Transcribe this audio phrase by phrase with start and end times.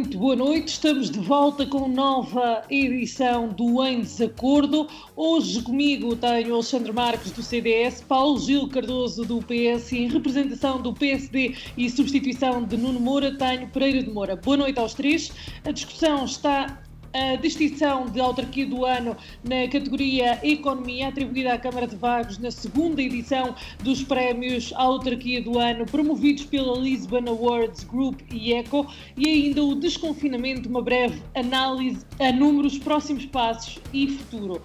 [0.00, 0.68] Muito boa noite.
[0.68, 4.88] Estamos de volta com nova edição do Em Desacordo.
[5.14, 10.80] Hoje comigo tenho Alexandre Marques do CDS, Paulo Gil Cardoso do PS e em representação
[10.80, 14.36] do PSD e substituição de Nuno Moura tenho Pereira de Moura.
[14.36, 15.30] Boa noite aos três.
[15.66, 16.78] A discussão está
[17.12, 22.50] a distinção de autarquia do ano na categoria Economia, atribuída à Câmara de Vagos na
[22.50, 28.86] segunda edição dos prémios Autarquia do Ano, promovidos pela Lisbon Awards Group e ECO,
[29.16, 34.62] e ainda o desconfinamento, uma breve análise a números, próximos passos e futuro.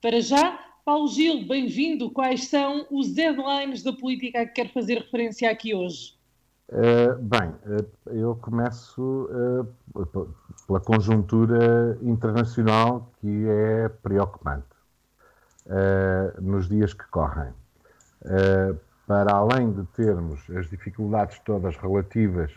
[0.00, 2.10] Para já, Paulo Gil, bem-vindo.
[2.10, 6.15] Quais são os deadlines da política a que quer fazer referência aqui hoje?
[6.68, 10.26] Uh, bem, uh, eu começo uh,
[10.66, 14.66] pela conjuntura internacional que é preocupante
[16.40, 17.52] nos dias que correm.
[19.04, 22.52] para além de termos as dificuldades todas relativas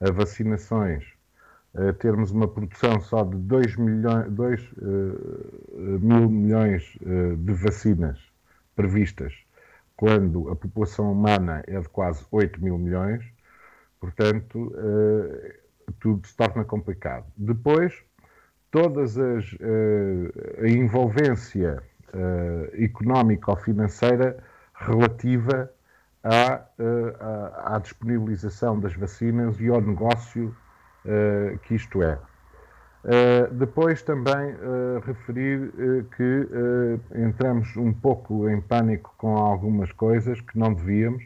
[0.00, 1.04] a vacinações,
[1.98, 4.70] termos uma produção só de 2, milhões, 2
[6.00, 6.96] mil milhões
[7.38, 8.20] de vacinas
[8.76, 9.34] previstas,
[9.96, 13.33] quando a população humana é de quase 8 mil milhões,
[14.04, 15.52] Portanto, uh,
[15.98, 17.24] tudo se torna complicado.
[17.38, 18.04] Depois,
[18.70, 24.36] todas as uh, a envolvência uh, económica ou financeira
[24.74, 25.70] relativa
[26.22, 26.66] à,
[27.18, 30.54] à, à, disponibilização das vacinas e ao negócio
[31.64, 32.18] que isto é.
[33.52, 34.56] depois também
[35.04, 35.70] referir
[36.16, 36.48] que
[37.14, 41.24] entramos um pouco em pânico com algumas coisas que não devíamos,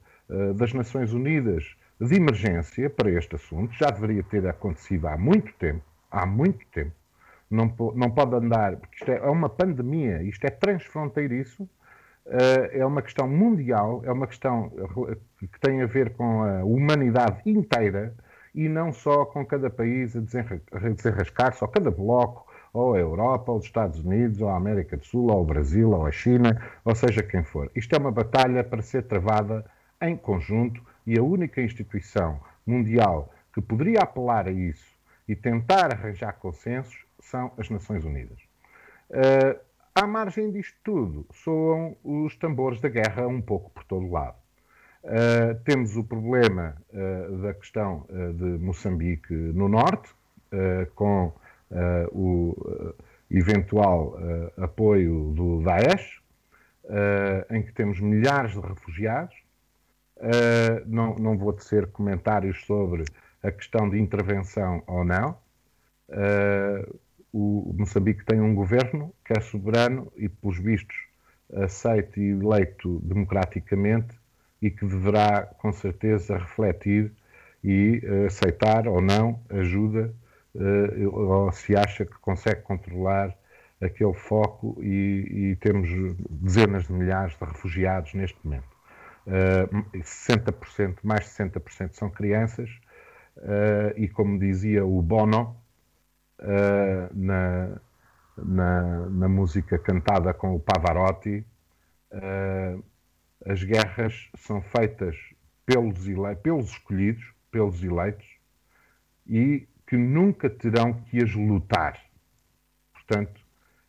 [0.55, 5.83] das Nações Unidas de emergência para este assunto, já deveria ter acontecido há muito tempo,
[6.11, 6.93] há muito tempo.
[7.51, 11.67] Não, não pode andar, porque isto é, é uma pandemia, isto é transfronteiriço, eh,
[12.73, 14.71] é uma questão mundial, é uma questão
[15.39, 18.15] que tem a ver com a humanidade inteira
[18.55, 23.59] e não só com cada país a desenrascar-se, ou cada bloco, ou a Europa, ou
[23.59, 26.95] os Estados Unidos, ou a América do Sul, ou o Brasil, ou a China, ou
[26.95, 27.71] seja quem for.
[27.75, 29.65] Isto é uma batalha para ser travada
[30.01, 34.87] em conjunto e a única instituição mundial que poderia apelar a isso
[35.29, 38.39] e tentar arranjar consensos são as Nações Unidas.
[39.11, 39.59] Uh,
[39.95, 44.37] à margem disto tudo, soam os tambores da guerra um pouco por todo lado.
[45.03, 50.11] Uh, temos o problema uh, da questão uh, de Moçambique no norte,
[50.97, 51.33] com
[52.11, 52.57] o
[53.31, 54.19] eventual
[54.57, 56.21] apoio do Daesh,
[57.49, 59.37] em que temos milhares de refugiados.
[60.89, 63.05] Não, não, vou tecer comentários sobre
[63.41, 65.39] a questão de intervenção ou não
[67.33, 70.97] o Moçambique tem um governo que é soberano e, pelos vistos,
[71.53, 74.19] aceito e eleito democraticamente
[74.61, 77.13] e que deverá, com certeza, refletir
[77.63, 80.15] e uh, aceitar ou não ajuda
[80.55, 83.37] uh, ou se acha que consegue controlar
[83.81, 85.89] aquele foco e, e, temos
[86.29, 88.69] dezenas de milhares de refugiados neste momento.
[89.27, 92.69] Uh, 60%, mais de 60% são crianças
[93.39, 95.57] uh, e, como dizia o Bono,
[96.41, 97.81] uh, na,
[98.37, 101.45] na, na, música cantada com o Pavarotti,
[102.13, 102.85] uh,
[103.47, 105.17] as guerras são feitas
[105.65, 105.99] pelos,
[106.43, 108.27] pelos escolhidos, pelos eleitos,
[109.27, 112.01] e que nunca terão que as lutar.
[112.93, 113.41] Portanto,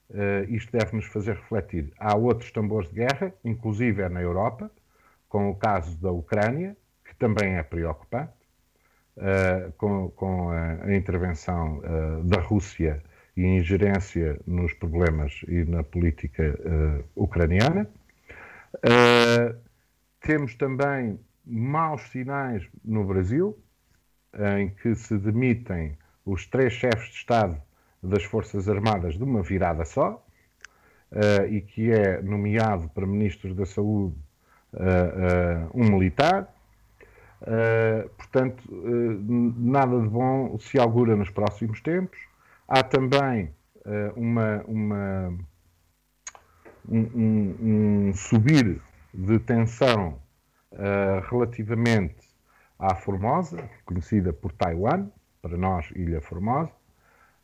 [0.10, 1.92] uh, isto deve nos fazer refletir.
[1.98, 4.72] Há outros tambores de guerra, inclusive é na Europa,
[5.28, 6.76] com o caso da Ucrânia,
[7.06, 8.41] que também é preocupante,
[9.22, 13.02] uh, com, com a, intervenção uh, da Rússia
[13.38, 17.88] e ingerência nos problemas e na política uh, ucraniana.
[20.20, 23.58] temos também maus sinais no Brasil,
[24.58, 27.62] em que se demitem os três chefes de Estado
[28.02, 30.24] das Forças Armadas de uma virada só,
[31.12, 34.16] uh, e que é nomeado para Ministro da Saúde
[34.74, 36.54] uh, um militar.
[38.18, 42.20] Portanto, nada de bom se augura nos próximos tempos.
[42.68, 43.50] Há também
[44.16, 45.38] uma, uma
[46.88, 48.80] um, um, um, subir
[49.14, 50.20] de tensão
[51.30, 52.16] relativamente
[52.78, 55.08] à Formosa, conhecida por Taiwan,
[55.42, 56.72] para nós, Ilha Formosa,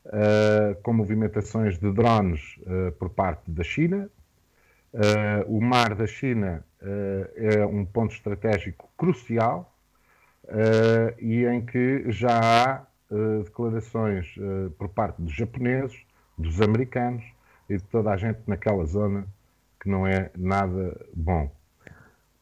[0.06, 4.10] uh, com movimentações de drones uh, por parte da China.
[4.94, 6.64] Uh, o mar da China
[7.36, 9.76] é um ponto estratégico crucial
[11.20, 12.86] e em que já há
[13.44, 14.34] declarações
[14.78, 15.98] por parte dos japoneses,
[16.38, 17.24] dos americanos
[17.70, 19.26] e de toda a gente naquela zona
[19.80, 21.52] que não é nada bom.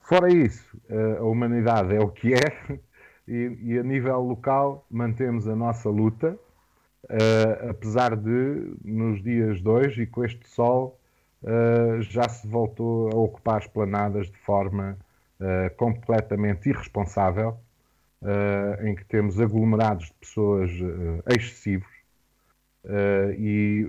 [0.02, 0.78] Fora isso,
[1.20, 2.80] a humanidade é o que é
[3.28, 6.38] e, e a nível local mantemos a nossa luta,
[7.06, 11.00] uh, apesar de nos dias hoje e com este sol
[11.44, 14.98] uh, já se voltou a ocupar as planadas de forma
[15.40, 17.58] uh, completamente irresponsável,
[18.84, 20.72] em que temos aglomerados de pessoas
[21.28, 21.88] excessivos
[23.38, 23.88] e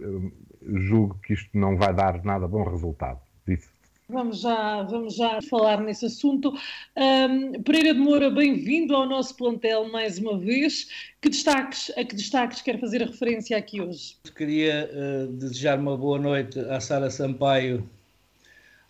[0.62, 3.20] julgo que isto não vai dar nada bom resultado.
[3.46, 3.76] Disse.
[4.08, 6.54] Vamos já, vamos já falar nesse assunto.
[6.96, 10.88] Um, Pereira de Moura, bem-vindo ao nosso plantel mais uma vez.
[11.20, 14.16] Que destaques, a que destaques quer fazer a referência aqui hoje?
[14.36, 17.88] Queria uh, desejar uma boa noite à Sara Sampaio,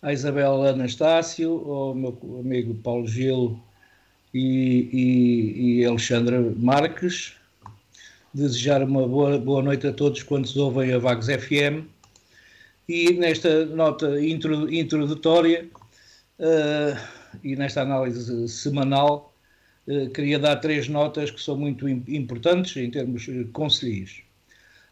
[0.03, 3.59] à Isabel Anastácio, ao meu amigo Paulo Gil
[4.33, 5.85] e, e, e
[6.57, 7.33] Marques.
[8.33, 11.87] Desejar uma boa, boa noite a todos quantos ouvem a Vagos FM
[12.87, 15.67] e nesta nota introdutória
[16.39, 16.97] uh,
[17.43, 19.33] e nesta análise semanal,
[19.87, 24.21] uh, queria dar três notas que são muito importantes em termos eh, conselhos.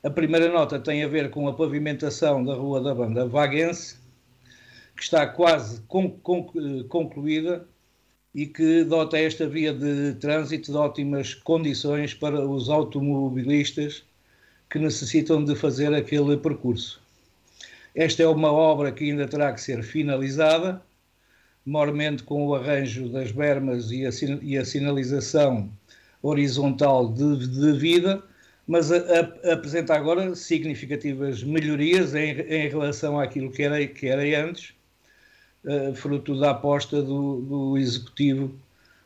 [0.04, 3.96] A primeira nota tem a ver com a pavimentação da Rua da Banda Vaguense,
[4.96, 5.82] que está quase
[6.90, 7.66] concluída
[8.36, 14.04] e que dota esta via de trânsito de ótimas condições para os automobilistas
[14.70, 17.02] que necessitam de fazer aquele percurso.
[17.96, 20.82] Esta é uma obra que ainda terá que ser finalizada,
[21.66, 24.10] mormente com o arranjo das bermas e a,
[24.42, 25.72] e a sinalização
[26.22, 28.22] horizontal de, de vida,
[28.68, 34.46] mas a, a, apresenta agora significativas melhorias em, em, relação àquilo que era, que era
[34.46, 34.74] antes,
[35.96, 38.54] fruto da aposta do, do Executivo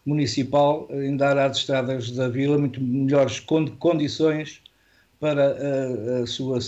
[0.05, 4.61] Municipal em dar às estradas da vila muito melhores condições
[5.19, 6.59] para a, a sua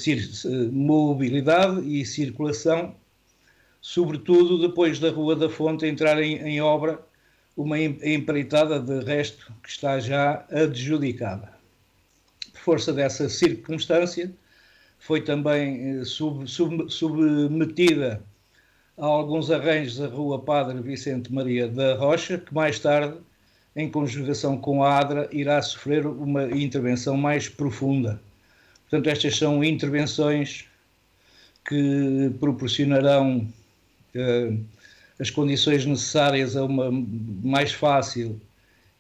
[0.71, 2.93] mobilidade e circulação,
[3.81, 6.99] sobretudo depois da Rua da Fonte entrar em, em obra
[7.55, 11.53] uma empreitada de resto que está já adjudicada.
[12.53, 14.31] Por força dessa circunstância,
[14.99, 18.23] foi também eh, sub, sub, submetida
[19.01, 23.17] a alguns arranjos a Rua Padre Vicente Maria da Rocha, que mais tarde,
[23.75, 28.21] em conjugação com a ADRA, irá sofrer uma intervenção mais profunda.
[28.83, 30.65] Portanto, estas são intervenções
[31.67, 33.47] que proporcionarão
[34.15, 34.59] uh,
[35.19, 36.91] as condições necessárias a uma
[37.43, 38.39] mais fácil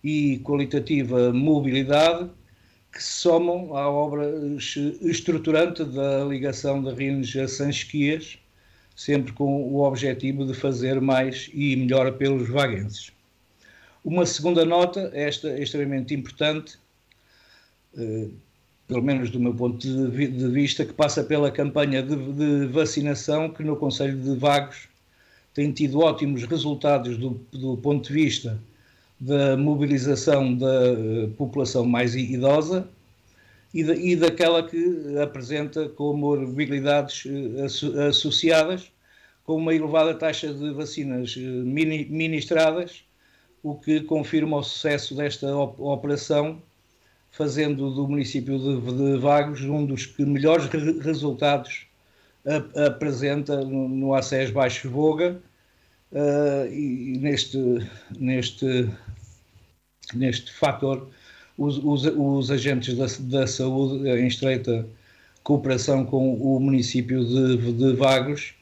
[0.03, 2.27] e qualitativa mobilidade
[2.91, 4.27] que se somam à obra
[5.01, 8.40] estruturante da ligação de Rines a Sanchias,
[8.95, 13.11] sempre com o objetivo de fazer mais e melhor pelos vaguenses.
[14.03, 16.77] Uma segunda nota, esta é extremamente importante,
[17.93, 18.31] uh,
[18.87, 23.63] pelo menos do meu ponto de vista, que passa pela campanha de, de vacinação que
[23.63, 24.89] no Conselho de Vagos
[25.53, 28.59] tem tido ótimos resultados do, do ponto de vista
[29.19, 32.87] da mobilização da eh, população mais idosa
[33.73, 38.91] e, e daquela que apresenta comorbilidades eh, associadas,
[39.43, 43.03] com uma elevada taxa de vacinas eh, ministradas,
[43.63, 46.61] o que confirma o sucesso desta operação
[47.31, 51.87] fazendo do município de, Vagos um dos que melhores re resultados
[52.45, 55.39] ap apresenta no, ACES Baixo Voga
[56.11, 57.57] uh, e neste,
[58.19, 58.89] neste,
[60.13, 61.07] neste fator
[61.61, 63.05] os, os, os agentes da,
[63.39, 64.87] da, saúde em estreita
[65.43, 68.53] cooperação com o município de, de Vagos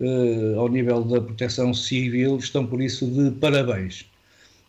[0.00, 4.06] uh, ao nível da proteção civil, estão por isso de parabéns.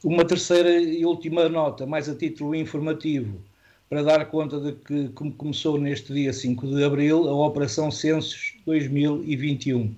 [0.03, 3.41] Uma terceira e última nota, mais a título informativo,
[3.89, 8.53] para dar conta de que como começou neste dia 5 de abril a Operação Censos
[8.65, 9.93] 2021.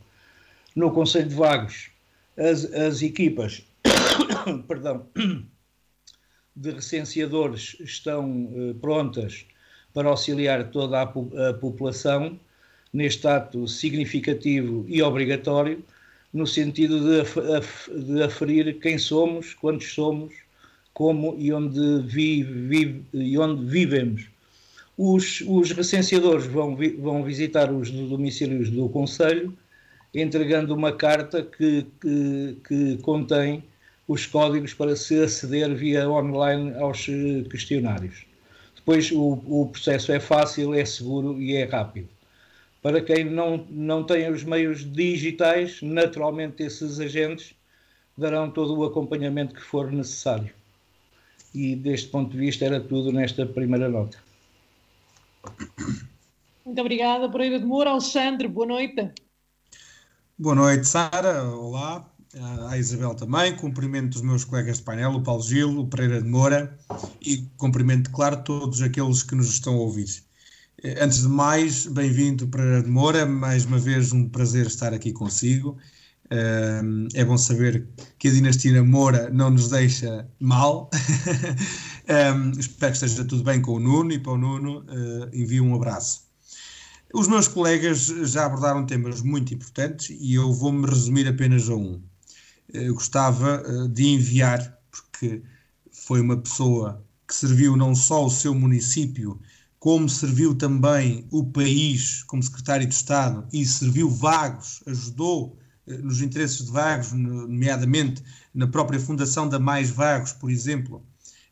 [0.75, 1.89] No Conselho de Vagos,
[2.38, 3.63] as, as equipas
[4.67, 5.05] perdão,
[6.57, 9.45] de recenseadores estão eh, prontas
[9.93, 12.39] para auxiliar toda a, população
[12.93, 15.83] neste ato significativo e obrigatório,
[16.33, 20.33] no sentido de, de aferir quem somos, quantos somos,
[20.93, 24.27] como e onde, vive, e onde vivemos.
[24.97, 29.55] Os, os recenseadores vão, vi, vão visitar os domicílios do Conselho,
[30.13, 33.63] entregando uma carta que, que, que contém
[34.07, 38.25] os códigos para se aceder via online aos eh, questionários.
[38.75, 42.07] Depois o, o processo é fácil, é seguro e é rápido.
[42.81, 47.53] Para quem não, não tem os meios digitais, naturalmente esses agentes
[48.17, 50.53] darão todo o acompanhamento que for necessário.
[51.53, 54.17] E deste ponto de vista era tudo nesta primeira nota.
[56.65, 57.89] Muito obrigada, Pereira de Moura.
[57.89, 59.11] Alexandre, boa noite.
[60.37, 61.43] Boa noite, Sara.
[61.43, 62.09] Olá.
[62.70, 63.56] A Isabel também.
[63.56, 66.77] Cumprimento os meus colegas de painel, o Paulo Gil, o Pereira de Moura
[67.22, 70.24] e cumprimento, claro, todos aqueles que nos estão a ouvir.
[70.84, 73.25] Eh, antes de mais, bem-vindo Pereira de Moura.
[73.25, 75.77] Mais uma vez, um prazer estar aqui consigo.
[76.29, 77.88] É bom saber
[78.20, 80.89] que a dinastia Moura não nos deixa mal.
[82.60, 85.74] espero que esteja tudo bem com o Nuno e para o Nuno eh, envio um
[85.74, 86.27] abraço.
[87.13, 92.01] Os meus colegas já abordaram temas muito importantes e eu vou-me resumir apenas a um.
[92.74, 95.41] Eu gostava eh, de enviar, porque
[95.91, 99.39] foi uma pessoa que serviu não só o seu município,
[99.79, 105.57] como serviu também o país como secretário de Estado e serviu Vagos, ajudou
[105.88, 111.05] eh, nos interesses de Vagos, nomeadamente na própria fundação da Mais Vagos, por exemplo,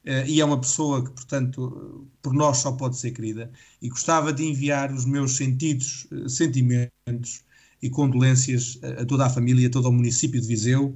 [0.03, 4.34] eh, e é uma pessoa que, portanto, por nós só pode ser querida, e gostava
[4.34, 7.43] de enviar os meus sentidos, eh, sentimentos
[7.81, 10.95] e condolências a toda a família, a todo o município de Viseu,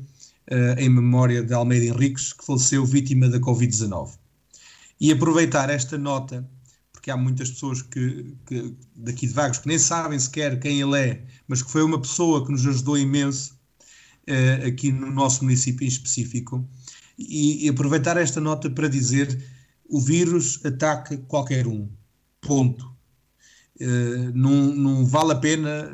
[0.77, 4.17] em memória de Almeida Henriques, que faleceu vítima da Covid-19.
[4.99, 6.47] E aproveitar esta nota
[6.99, 10.99] porque há muitas pessoas que, que, daqui de Vagos que nem sabem sequer quem ele
[10.99, 13.57] é, mas que foi uma pessoa que nos ajudou imenso
[14.27, 16.67] uh, aqui no nosso município em específico.
[17.17, 19.41] E, e, aproveitar esta nota para dizer
[19.89, 21.89] o vírus ataca qualquer um.
[22.41, 22.85] Ponto.
[23.79, 25.89] Uh, não, não, vale a pena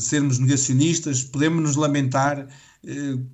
[0.00, 2.48] sermos negacionistas, podemos nos lamentar
[2.84, 3.26] uh,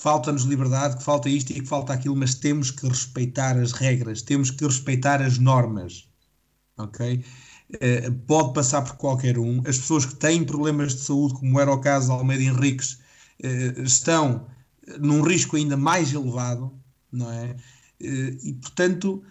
[0.00, 4.22] falta-nos liberdade, que falta isto e que falta aquilo, mas temos que respeitar as regras,
[4.22, 6.08] temos que respeitar as normas
[6.78, 7.24] ok?
[7.74, 9.58] Uh, pode passar por qualquer um.
[9.66, 12.98] As pessoas que têm problemas de saúde, como era o caso de Almeida Henriques,
[13.44, 14.46] uh, estão
[14.98, 16.72] num risco ainda mais elevado,
[17.12, 17.56] não é?
[18.00, 19.22] Uh, e, portanto,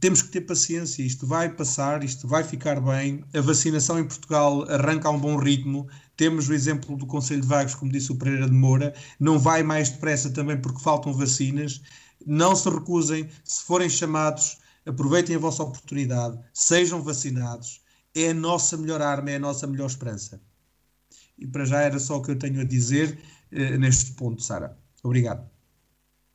[0.00, 1.02] temos que ter paciência.
[1.02, 3.24] Isto vai passar, isto vai ficar bem.
[3.34, 5.88] A vacinação em Portugal arranca a um bom ritmo.
[6.16, 9.62] Temos o exemplo do Conselho de Vagos, como disse o Pereira de Moura, não vai
[9.62, 11.80] mais depressa também porque faltam vacinas.
[12.26, 17.80] Não se recusem, se forem chamados, aproveitem a vossa oportunidade, sejam vacinados,
[18.14, 20.40] é a nossa melhor arma, é a nossa melhor esperança.
[21.38, 23.18] E para já era só o que eu tenho a dizer
[23.52, 24.76] eh, neste ponto, Sara.
[25.02, 25.57] Obrigado.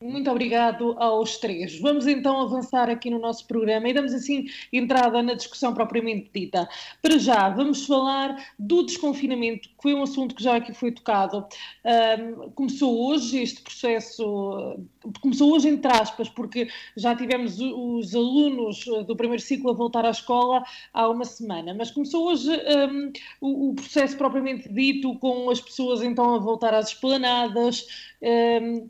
[0.03, 1.79] Muito obrigado aos três.
[1.79, 6.67] Vamos então avançar aqui no nosso programa e damos assim entrada na discussão propriamente dita.
[7.01, 11.47] Para já, vamos falar do desconfinamento, que foi um assunto que já aqui foi tocado.
[11.85, 14.77] Um, começou hoje este processo,
[15.21, 16.67] começou hoje entre aspas, porque
[16.97, 21.91] já tivemos os alunos do primeiro ciclo a voltar à escola há uma semana, mas
[21.91, 26.89] começou hoje um, o, o, processo propriamente dito, com as pessoas então a voltar às
[26.89, 27.87] esplanadas.
[28.21, 28.85] Um,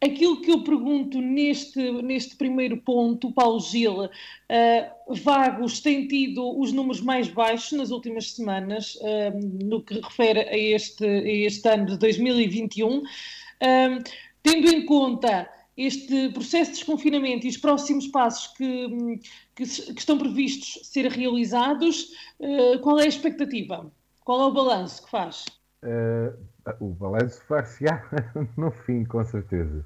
[0.00, 4.10] Aquilo que eu pergunto neste, neste primeiro ponto, Paulo Gil, uh,
[5.08, 10.56] Vagos tem tido os números mais baixos nas últimas semanas, uh, no que refere a
[10.56, 12.98] este, a este ano de 2021.
[12.98, 13.02] Uh,
[14.40, 19.20] tendo em conta este processo de desconfinamento e os próximos passos que,
[19.56, 22.08] que, que estão previstos ser realizados,
[22.82, 23.92] qual é a expectativa?
[24.24, 25.44] Qual é o balanço que faz?
[26.80, 28.02] O balanço far-se-á
[28.56, 29.84] no fim, com certeza.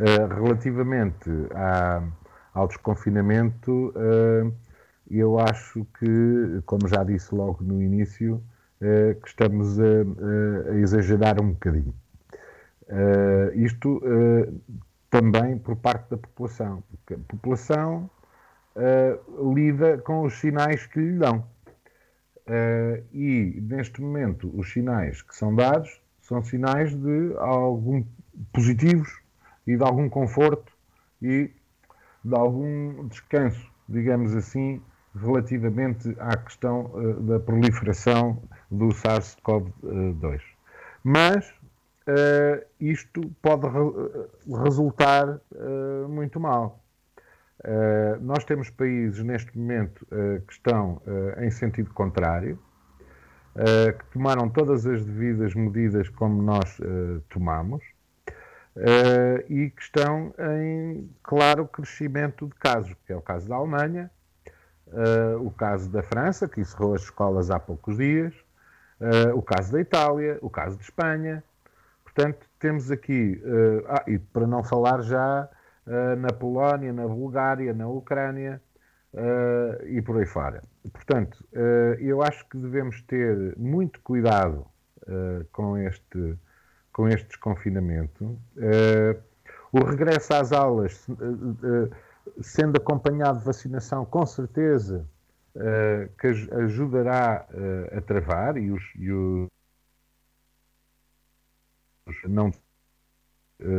[0.00, 2.02] Uh, relativamente à,
[2.54, 4.50] ao desconfinamento, uh,
[5.10, 8.42] eu acho que, como já disse logo no início,
[8.80, 11.94] uh, que estamos a, a, exagerar um bocadinho.
[13.54, 14.00] isto
[15.10, 18.08] também por parte da população, porque a população
[19.54, 21.44] lida com os sinais que lhe dão.
[23.12, 25.99] e, neste momento, os sinais que são dados
[26.30, 28.04] são sinais de algum
[28.52, 29.20] positivos
[29.66, 30.72] e de algum conforto
[31.20, 31.50] e
[32.24, 34.80] de algum descanso, digamos assim,
[35.12, 40.40] relativamente à questão uh, da proliferação do SARS-CoV-2.
[41.02, 46.78] Mas uh, isto pode re resultar uh, muito mal.
[48.20, 50.06] nós temos países neste momento
[50.46, 51.02] que estão
[51.36, 52.58] em sentido contrário,
[53.54, 56.78] que tomaram todas as devidas medidas como nós
[57.28, 57.82] tomamos,
[58.76, 64.10] uh, e que estão em claro crescimento de casos, que é o caso da Alemanha,
[64.88, 68.34] uh, o caso da França, que encerrou as escolas há poucos dias,
[69.00, 71.42] uh, o caso da Itália, o caso de Espanha.
[72.04, 73.40] Portanto, temos aqui,
[73.86, 75.48] ah, e para não falar já
[76.18, 78.60] na Polónia, na Bulgária, na Ucrânia
[79.86, 80.62] e por aí fora.
[80.92, 81.44] Portanto,
[81.98, 84.66] eu acho que devemos ter muito cuidado
[85.52, 86.38] com este
[86.92, 88.24] com este desconfinamento.
[88.56, 89.20] Uh,
[89.72, 91.90] o regresso às aulas, uh, uh,
[92.42, 95.06] sendo acompanhado de vacinação, com certeza
[96.20, 97.44] que ajudará
[97.90, 99.48] a travar e os, e os
[102.28, 102.52] não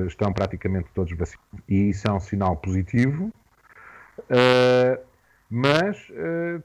[0.05, 3.31] estão praticamente todos vacinados e isso é um sinal positivo.
[5.51, 5.98] Mas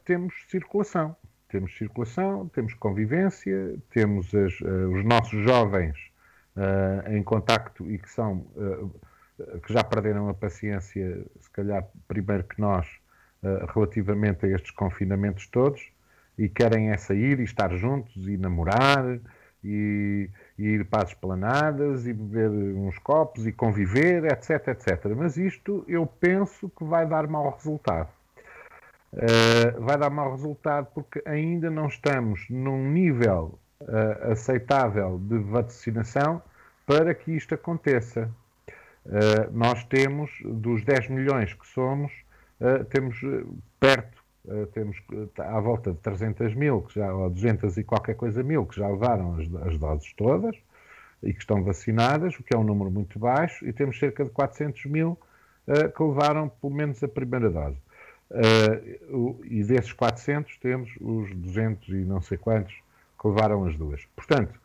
[0.05, 1.16] temos circulação.
[1.49, 5.97] Temos circulação, temos convivência, temos as, os nossos jovens
[6.57, 8.90] uh, em contacto e que são uh,
[9.61, 12.87] que já perderam a paciência, se calhar primeiro que nós,
[13.43, 15.87] uh, relativamente a estes confinamentos todos,
[16.38, 19.19] e querem é sair e estar juntos e namorar
[19.62, 25.05] e, e ir para as esplanadas e beber uns copos e conviver, etc, etc.
[25.16, 28.09] Mas isto eu penso que vai dar mau resultado.
[29.16, 36.42] Uh, vai dar mau resultado porque ainda não estamos num nível uh, aceitável de vacinação
[36.87, 38.30] para que isto aconteça.
[39.06, 42.12] Uh, nós temos, dos 10 milhões que somos,
[42.60, 43.19] uh, temos
[43.80, 44.23] perto,
[44.73, 44.97] temos
[45.38, 48.86] à volta de 300 mil, que já, ou 200 e qualquer coisa mil, que já
[48.86, 50.54] levaram as, as doses todas
[51.21, 54.30] e que estão vacinadas, o que é um número muito baixo, e temos cerca de
[54.30, 55.19] 400 mil
[55.97, 57.76] que levaram pelo menos a primeira dose.
[58.30, 62.75] Uh, e desses 400 temos os 200 e não sei quantos
[63.21, 64.04] que levaram as duas.
[64.17, 64.60] Portanto,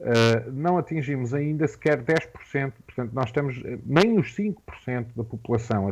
[0.00, 5.88] uh, não atingimos ainda sequer 10%, portanto, nós temos nem os 5% da população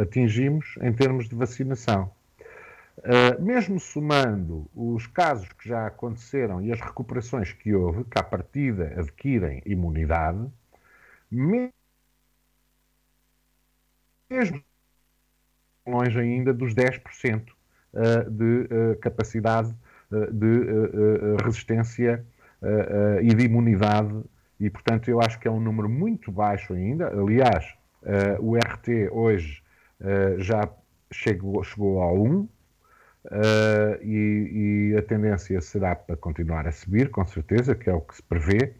[0.00, 2.10] atingimos em termos de vacinação.
[2.98, 8.22] Uh, mesmo somando os casos que já aconteceram e as recuperações que houve, que à
[8.22, 10.48] partida adquirem imunidade,
[11.28, 11.72] mesmo
[15.86, 17.48] longe ainda dos 10%
[17.92, 19.74] uh, de uh, capacidade
[20.14, 20.90] eh, de eh,
[21.40, 22.24] eh, resistência
[23.20, 24.22] e de imunidade,
[24.58, 27.08] e portanto eu acho que é um número muito baixo ainda.
[27.08, 27.74] Aliás,
[28.40, 29.62] o RT hoje
[30.38, 30.66] já
[31.12, 32.48] chegou, chegou a 1,
[33.26, 38.02] Uh, e, e, a tendência será para continuar a subir, com certeza, que é o
[38.02, 38.74] que se prevê,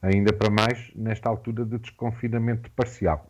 [0.00, 3.28] ainda para mais nesta altura de desconfinamento parcial.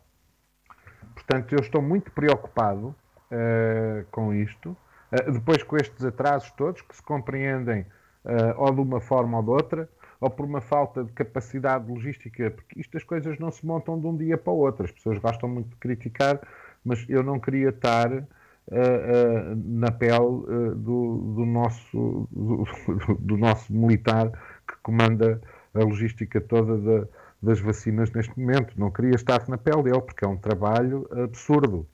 [1.15, 2.95] Portanto, eu estou muito preocupado
[3.31, 4.75] uh, com isto.
[5.11, 7.81] Eh, depois com estes atrasos todos, que se compreendem
[8.25, 9.89] uh, ou de uma forma ou de outra,
[10.21, 14.15] ou por uma falta de capacidade logística, porque estas coisas não se montam de um
[14.15, 14.85] dia para o outro.
[14.85, 16.39] As pessoas gostam muito de criticar,
[16.83, 22.65] mas eu não queria estar uh, uh, na pele do, do, nosso, do,
[23.19, 24.29] do, nosso militar
[24.67, 25.41] que comanda
[25.73, 27.07] a logística toda da,
[27.41, 28.73] das vacinas neste momento.
[28.77, 31.87] Não queria estar na pele dele, porque é um trabalho absurdo.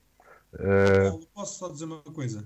[1.33, 2.45] Posso só dizer uma coisa?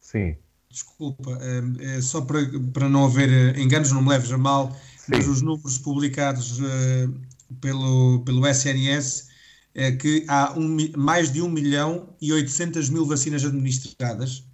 [0.00, 0.36] Sim.
[0.68, 2.40] Desculpa, é, é só para,
[2.72, 5.12] para não haver eh, enganos, não me leves a mal, Sim.
[5.12, 7.20] mas os números publicados uh,
[7.60, 9.28] pelo, pelo SNS
[9.74, 14.44] é que há um, mais de 1 milhão e 800 mil vacinas administradas.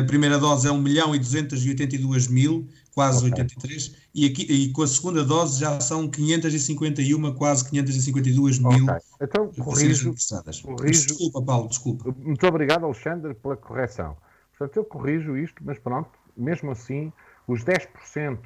[0.00, 3.42] A primeira dose é 1 milhão e 282 mil, quase okay.
[3.42, 8.96] 83, e, aqui, e com a segunda dose já são 551, quase 552 mil okay.
[9.20, 10.14] então, corrijo,
[10.62, 11.06] corrijo.
[11.06, 12.14] Desculpa, Paulo, desculpa.
[12.18, 14.16] Muito obrigado, Alexandre, pela correção.
[14.56, 17.12] Portanto, eu corrijo isto, mas pronto, mesmo assim,
[17.46, 18.38] os 10%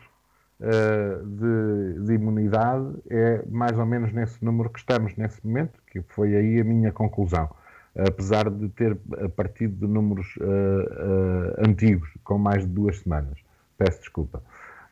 [0.63, 6.03] eh, de, de imunidade é mais ou menos nesse número que estamos nesse momento, que
[6.03, 7.49] foi aí a minha conclusão.
[7.97, 8.97] Apesar de ter
[9.37, 13.39] partido de números uh, uh, antigos, com mais de duas semanas.
[13.77, 14.43] Peço desculpa.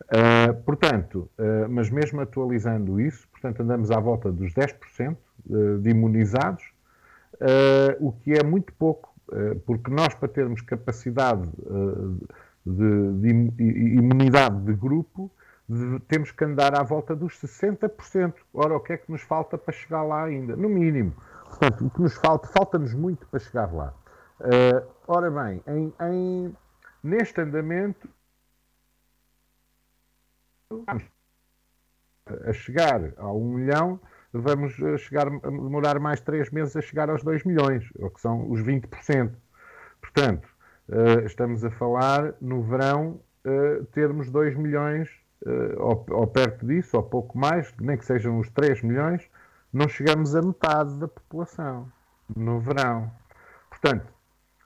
[0.04, 1.30] Uh, portanto,
[1.70, 5.16] mas mesmo atualizando isso, portanto, andamos à volta dos 10%
[5.80, 6.64] de imunizados,
[8.00, 12.26] o que é muito pouco eh, porque nós, para termos capacidade eh,
[12.64, 13.64] de, de
[13.98, 15.30] imunidade de grupo,
[16.06, 18.32] temos que andar à volta dos 60%.
[18.54, 20.56] Ora, o que é que nos falta para chegar lá ainda?
[20.56, 21.12] No mínimo.
[21.48, 23.94] Portanto, o que nos falta, falta-nos muito para chegar lá.
[24.40, 26.56] Uh, ora bem, em, em,
[27.02, 28.08] neste andamento,
[32.46, 33.98] a chegar a um milhão,
[34.32, 38.48] vamos chegar, a demorar mais três meses a chegar aos 2 milhões, o que são
[38.50, 39.32] os 20%.
[40.00, 40.46] Portanto,
[40.88, 45.08] uh, estamos a falar no verão uh, termos 2 milhões
[45.76, 49.30] ou, ou, perto disso, ou pouco mais, nem que sejam os 3 milhões,
[49.72, 51.90] não chegamos a metade da população
[52.34, 53.10] no verão.
[53.68, 54.12] Portanto,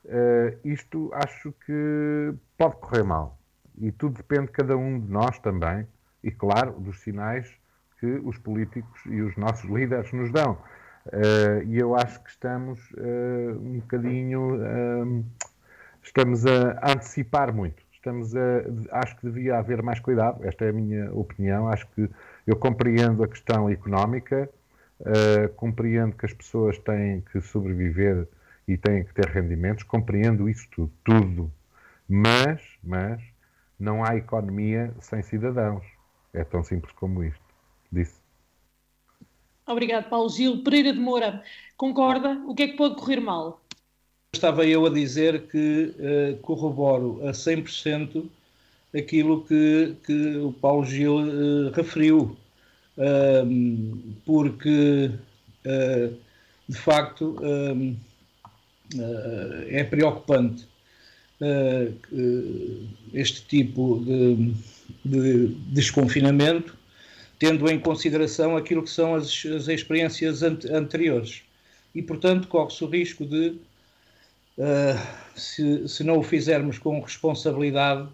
[0.05, 3.39] uh, isto acho que pode correr mal.
[3.79, 5.87] E tudo depende de cada um de nós também,
[6.23, 7.51] e claro, dos sinais
[7.99, 10.59] que os políticos e os nossos líderes nos dão.
[11.07, 15.25] Uh, e eu acho que estamos uh, um bocadinho.
[16.03, 20.73] estamos a antecipar muito estamos a, acho que devia haver mais cuidado, esta é a
[20.73, 22.11] minha opinião, acho que
[22.47, 24.51] eu compreendo a questão económica,
[25.03, 28.27] uh, compreendo que as pessoas têm que sobreviver
[28.67, 31.53] e têm que ter rendimentos, compreendo isso tudo, tudo,
[32.09, 33.21] mas, mas
[33.79, 35.85] não há economia sem cidadãos,
[36.33, 37.45] é tão simples como isto,
[37.91, 38.21] disse.
[39.67, 40.63] Obrigado, Paulo Gil.
[40.63, 41.43] Pereira de Moura,
[41.77, 42.43] concorda?
[42.47, 43.63] O que é que pode correr mal?
[44.35, 48.25] estava eu a dizer que uh, corroboro a 100%
[48.97, 52.35] aquilo que, que o Paulo Gil uh, referiu,
[52.97, 55.11] uh, porque
[55.65, 56.11] eh,
[56.69, 57.37] de facto
[59.69, 60.67] é preocupante
[63.13, 64.55] este tipo de,
[65.05, 66.77] de, desconfinamento,
[67.39, 71.43] tendo em consideração aquilo que são as, as experiências anteriores.
[71.95, 73.57] E, portanto, corre-se o risco de
[74.59, 74.99] uh,
[75.35, 78.09] se, se, não o fizermos com responsabilidade,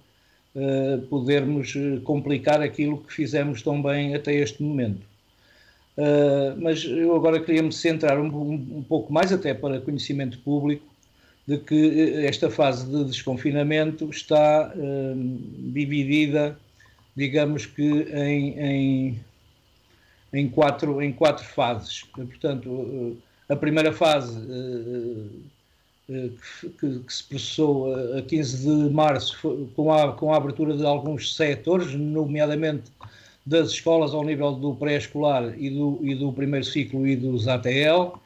[0.55, 5.07] uh, podermos eh, complicar aquilo que fizemos tão bem até este momento.
[5.97, 10.87] Uh, mas eu agora queria me centrar um, um, pouco mais, até para conhecimento público,
[11.47, 14.71] de que esta fase de desconfinamento está
[15.73, 16.59] dividida,
[17.17, 17.83] digamos que,
[18.13, 19.21] em, em,
[20.31, 22.03] em, quatro, em quatro fases.
[22.13, 23.17] Portanto,
[23.49, 24.39] a primeira fase
[26.11, 30.87] eh, que, que, se processou a 15 de março com a, com a abertura de
[30.87, 32.91] alguns setores, nomeadamente
[33.45, 38.19] das escolas ao nível do pré-escolar e do, e do primeiro ciclo e dos ATL,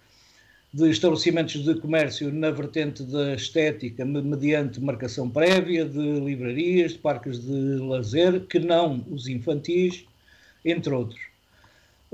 [0.73, 7.41] de estabelecimentos de comércio na vertente da estética mediante marcação prévia, de livrarias, de parques
[7.41, 10.05] de lazer, que não os infantis,
[10.65, 11.32] entre outros.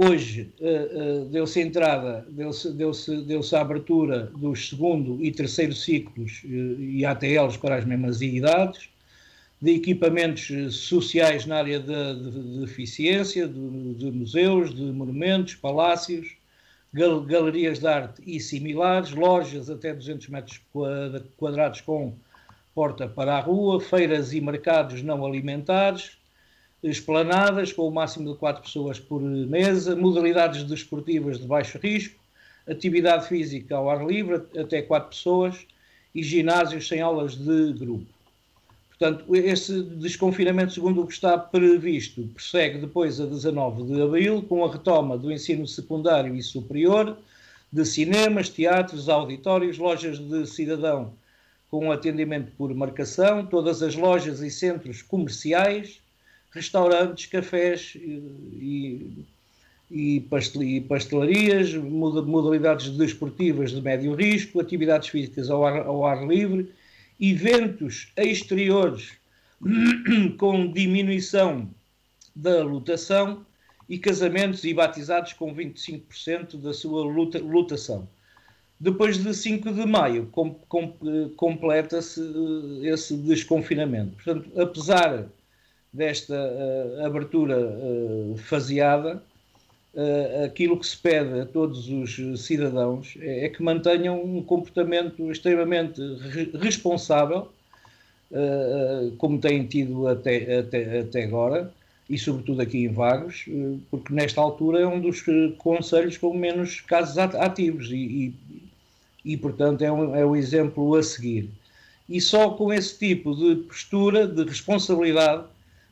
[0.01, 2.93] Hoje uh, uh, deu-se entrada, deu-se deu
[3.27, 8.91] deu a abertura dos segundo e terceiro ciclos uh, e ATLs para as mesmas idades,
[9.61, 16.37] de equipamentos sociais na área de, de, deficiência, de, de, museus, de monumentos, palácios,
[16.95, 20.61] gal galerias de arte e similares, lojas até 200 metros
[21.37, 22.15] quadrados com
[22.73, 26.18] porta para a rua, feiras e mercados não alimentares,
[26.83, 32.19] esplanadas com o máximo de quatro pessoas por mesa, modalidades desportivas de baixo risco,
[32.69, 35.67] atividade física ao ar livre até quatro pessoas
[36.15, 38.07] e ginásios sem aulas de grupo.
[38.89, 44.65] Portanto, esse desconfinamento, segundo o que está previsto, prossegue depois a 19 de abril, com
[44.65, 47.17] a retoma do ensino secundário e superior,
[47.73, 51.13] de cinemas, teatros, auditórios, lojas de cidadão
[51.71, 56.01] com atendimento por marcação, todas as lojas e centros comerciais,
[56.51, 59.25] restaurantes, cafés e,
[59.91, 60.21] e,
[60.89, 66.73] pastelarias, modalidades desportivas de médio risco, atividades físicas ao ar, ao ar livre,
[67.21, 69.13] eventos exteriores
[70.39, 71.69] com diminuição
[72.35, 73.45] da lotação
[73.89, 78.09] e casamentos e batizados com 25% da sua lotação.
[78.79, 80.95] Depois de 5 de maio, com, com,
[81.37, 84.15] completa-se eh, esse desconfinamento.
[84.23, 85.27] Portanto, apesar
[85.93, 89.23] desta uh, abertura uh, faseada,
[89.95, 95.31] uh, aquilo que se pede a todos os cidadãos é, é que mantenham um comportamento
[95.31, 97.51] extremamente re responsável,
[99.17, 101.73] como têm tido até, até, até agora,
[102.11, 103.47] e sobretudo aqui em Vagos,
[103.91, 105.25] porque nesta altura é um dos
[105.57, 108.35] conselhos com menos casos ativos e, e,
[109.33, 111.49] e portanto, é um, é um exemplo a seguir.
[112.07, 115.45] E só com esse tipo de postura, de responsabilidade,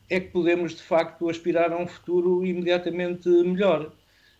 [0.08, 3.92] é que podemos de facto aspirar a um futuro imediatamente melhor.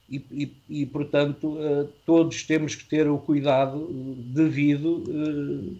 [0.08, 3.88] E, e, e portanto, uh, todos temos que ter o cuidado
[4.32, 5.76] devido uh,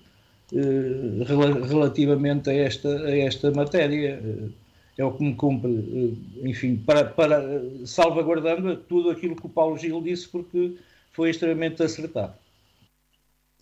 [0.53, 4.21] uh, relativamente a esta, a esta matéria.
[4.99, 7.41] é o que me cumpre, enfim, para, para
[7.85, 10.77] salvaguardando tudo aquilo que o Paulo Gil disse, porque
[11.13, 12.35] foi extremamente acertado.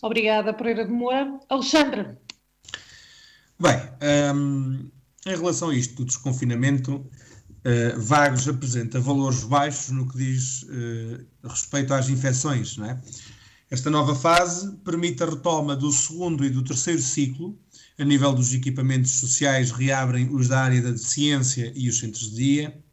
[0.01, 1.39] Obrigada, Pereira de Moura.
[1.49, 2.17] Alexandre.
[3.59, 3.77] Bem,
[4.35, 4.91] um,
[5.27, 11.49] em relação a isto do desconfinamento, uh, Vagos apresenta valores baixos no que diz uh,
[11.49, 12.79] respeito às infecções.
[12.79, 13.01] É?
[13.71, 17.59] Esta nova fase permite a retoma do segundo e do terceiro ciclo.
[17.99, 22.37] A nível dos equipamentos sociais, reabrem os da área da ciência e os centros de
[22.37, 22.85] dia.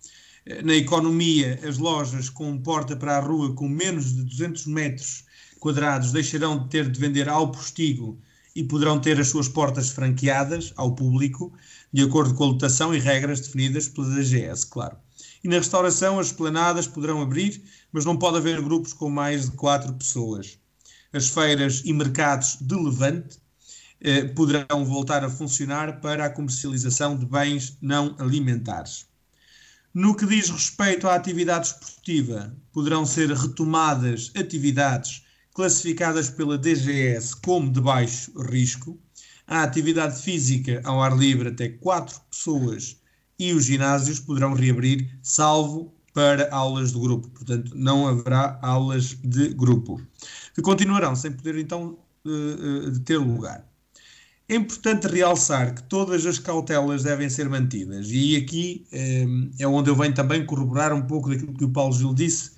[0.45, 5.25] Eh, na economia, as lojas com porta para a rua com menos de 200 metros
[5.59, 8.19] quadrados deixarão de ter de vender ao postigo
[8.55, 11.53] e poderão ter as suas portas franqueadas ao público,
[11.91, 14.97] de acordo com a lotação e regras definidas pela DGS, claro.
[15.43, 19.57] E na restauração, as esplanadas poderão abrir, mas não pode haver grupos com mais de
[19.57, 20.57] quatro pessoas.
[21.11, 23.39] As feiras e mercados de levante
[23.99, 29.05] eh, poderão voltar a funcionar para a comercialização de bens não alimentares.
[29.93, 35.23] No que diz respeito à atividade esportiva, poderão ser retomadas atividades
[35.53, 38.97] classificadas pela DGS como de baixo risco.
[39.51, 42.95] A atividade física ao ar livre até 4 pessoas
[43.37, 47.27] e os ginásios poderão reabrir, salvo para aulas de grupo.
[47.27, 50.01] Portanto, não haverá aulas de grupo,
[50.55, 53.69] que continuarão sem poder então uh, uh, ter lugar.
[54.47, 59.89] É importante realçar que todas as cautelas devem ser mantidas, e aqui um, é onde
[59.89, 62.51] eu venho também corroborar um pouco daquilo que o Paulo Gil disse,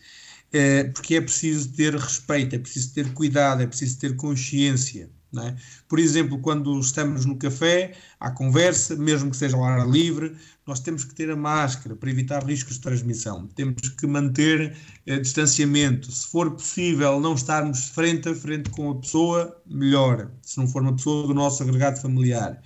[0.94, 5.10] porque é preciso ter respeito, é preciso ter cuidado, é preciso ter consciência.
[5.42, 5.56] É?
[5.88, 10.80] Por exemplo, quando estamos no café, à conversa, mesmo que seja ao ar livre, nós
[10.80, 13.48] temos que ter a máscara para evitar riscos de transmissão.
[13.48, 16.12] Temos que manter eh, distanciamento.
[16.12, 20.30] Se for possível não estarmos frente a frente com a pessoa, melhor.
[20.44, 22.62] Se não for uma pessoa do nosso agregado familiar.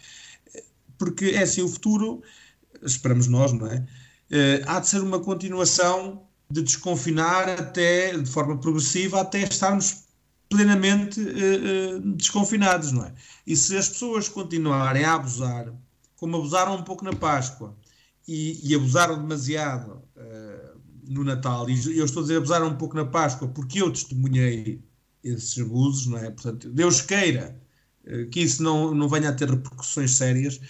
[0.98, 2.22] Porque é assim, o futuro,
[2.84, 3.86] esperamos nós, não é?
[4.30, 10.07] Eh, há de ser uma continuação de desconfinar até de forma progressiva até estarmos
[10.50, 13.14] plenamente uh, uh, desconfinados, não é?
[13.46, 15.74] E se as pessoas continuarem a abusar,
[16.16, 17.76] como abusaram um pouco na Páscoa
[18.28, 22.96] e, e abusaram demasiado uh, no Natal, e eu estou a dizer abusaram um pouco
[22.96, 24.82] na Páscoa porque eu testemunhei
[25.24, 26.32] esses abusos, não é?
[26.32, 27.60] Portanto, Deus queira
[28.32, 30.62] que isso não, não venha a ter repercussões sérias.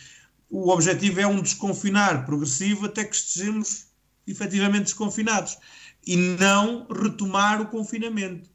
[0.49, 3.87] O objetivo é um desconfinar progressivo até que estejamos
[4.25, 5.57] efetivamente desconfinados
[6.05, 8.49] e não retomar o confinamento.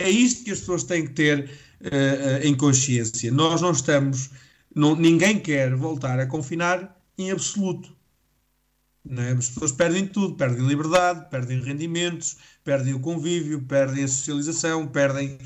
[0.00, 3.30] É isto que as pessoas têm que ter uh, em consciência.
[3.30, 4.30] Nós não estamos,
[4.74, 7.94] não, ninguém quer voltar a confinar em absoluto.
[9.08, 9.32] É?
[9.32, 15.38] As pessoas perdem tudo, perdem liberdade, perdem rendimentos, perdem o convívio, perdem a socialização, perdem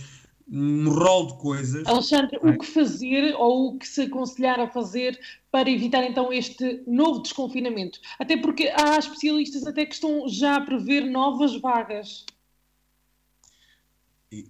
[0.51, 1.87] um rol de coisas.
[1.87, 2.51] Alexandre, é?
[2.51, 5.19] o que fazer ou o que se aconselhar a fazer
[5.51, 8.01] para evitar então este novo desconfinamento?
[8.19, 12.27] Até porque há especialistas até que estão já a prever novas vagas.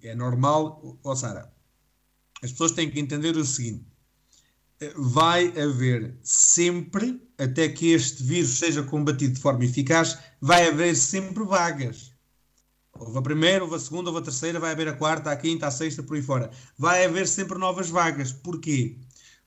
[0.03, 1.53] É normal, ó Sara,
[2.42, 3.87] as pessoas têm que entender o seguinte:
[4.97, 11.44] vai haver sempre, até que este vírus seja combatido de forma eficaz, vai haver sempre
[11.44, 12.12] vagas.
[12.97, 15.66] Houve a primeira, houve a segunda, houve a terceira, vai haver a quarta, a quinta,
[15.66, 16.51] a sexta, por aí fora.
[16.79, 18.33] Vai haver sempre novas vagas.
[18.33, 18.99] Porquê?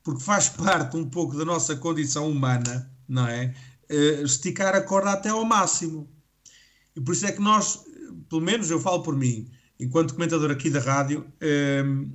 [0.04, 3.56] Porque faz parte um pouco da nossa condição humana, não é?
[3.90, 6.10] Uh, esticar a corda até ao máximo.
[6.96, 7.86] E por isso é que nós,
[8.28, 12.10] pelo menos eu falo por mim, enquanto comentador aqui da rádio, uh,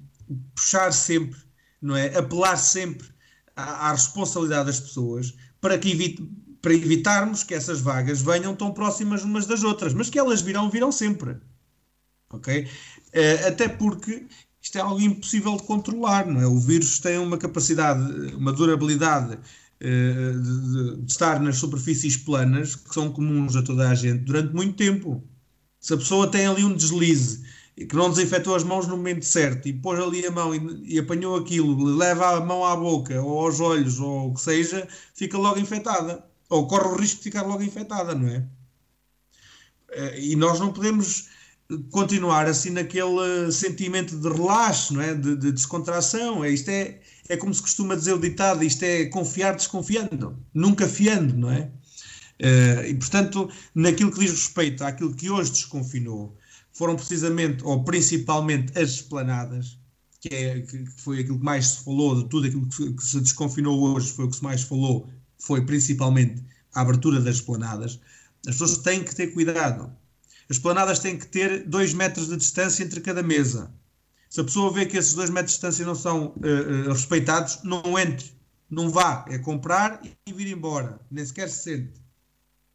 [0.55, 1.39] puxar sempre,
[1.81, 2.17] não é?
[2.17, 3.09] Apelar sempre
[3.57, 6.29] à, à responsabilidade das pessoas para que evite,
[6.61, 10.71] para evitarmos que essas vagas venham tão próximas umas das outras, mas que elas virão,
[10.71, 11.37] virão sempre.
[12.31, 12.65] Ok?
[12.65, 14.27] Uh, até porque
[14.61, 16.47] isto é algo impossível de controlar, não é?
[16.47, 18.01] O vírus tem uma capacidade,
[18.35, 19.39] uma durabilidade
[19.83, 24.77] de, de, estar nas superfícies planas que são comuns a toda a gente durante muito
[24.77, 25.23] tempo.
[25.83, 27.43] Se a pessoa tem ali um deslize
[27.77, 30.99] que não desinfetou as mãos no momento certo e pôs ali a mão e, e,
[30.99, 35.37] apanhou aquilo, leva a mão à boca ou aos olhos ou o que seja, fica
[35.37, 38.47] logo infectada ou corre o risco de ficar logo infectada, não é?
[39.91, 41.29] Eh, e nós não podemos
[41.91, 45.15] continuar assim naquele sentimento de relaxo, não é?
[45.15, 46.45] de, de descontração.
[46.45, 50.87] É, isto é, é como se costuma dizer o ditado: isto é confiar desconfiando, nunca
[50.87, 51.71] fiando, não é?
[52.43, 56.37] Uh, e portanto, naquilo que diz respeito àquilo que hoje desconfinou,
[56.73, 59.79] foram precisamente ou principalmente as esplanadas,
[60.21, 63.21] que, é, que foi aquilo que mais se falou de tudo aquilo que, que se
[63.21, 65.09] desconfinou hoje, foi o que se mais falou
[65.43, 68.01] foi principalmente a abertura das esplanadas,
[68.47, 69.93] as pessoas têm que ter cuidado.
[70.49, 73.73] As esplanadas têm que ter dois metros de distância entre cada mesa.
[74.31, 77.61] Se a pessoa vê que esses dois metros de distância não são uh, uh, respeitados,
[77.63, 78.33] não entre.
[78.71, 82.02] não vá, é comprar e vir embora, nem sequer se sente.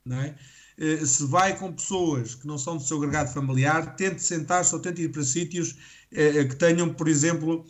[0.08, 0.36] Não é?
[0.78, 4.82] Eh, se vai com pessoas que não são do seu agregado familiar, tente sentar-se ou
[4.82, 5.76] tente ir para sítios
[6.12, 7.66] eh, que tenham, por exemplo,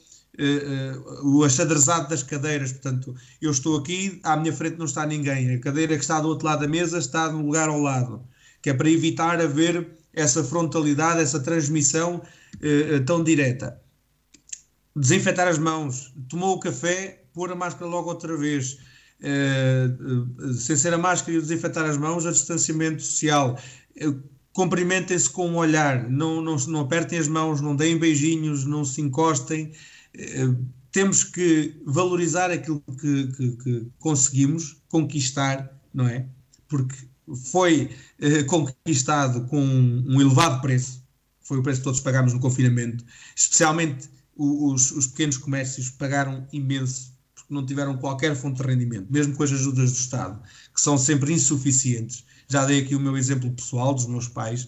[1.23, 2.71] o achadrezado das cadeiras.
[2.71, 5.56] Portanto, eu estou aqui, à minha frente não está ninguém.
[5.56, 8.23] A cadeira que está do outro lado da mesa está no lugar ao lado,
[8.62, 12.21] que é para evitar haver essa frontalidade, essa transmissão
[13.08, 13.82] tão direta
[14.97, 18.80] desinfetar as mãos, tomou o café, pôr a máscara logo outra vez,
[20.60, 23.60] sem ser a máscara e desinfetar as mãos, a distanciamento social.
[24.53, 29.01] Cumprimentem-se com um olhar, não, não, não apertem as mãos, não deem beijinhos, não se
[29.01, 29.71] encostem.
[30.91, 36.25] temos que valorizar aquilo que, que, que, conseguimos conquistar, não é?
[36.67, 36.95] Porque
[37.51, 37.91] foi
[38.47, 41.03] conquistado com um elevado preço,
[41.41, 47.16] foi o preço que todos pagámos no confinamento, especialmente os, os pequenos comércios pagaram imenso
[47.48, 50.42] porque não tiveram qualquer fonte de rendimento, mesmo com as ajudas do Estado,
[50.74, 52.26] que são sempre insuficientes.
[52.48, 54.66] Já dei aqui o meu exemplo pessoal dos meus pais.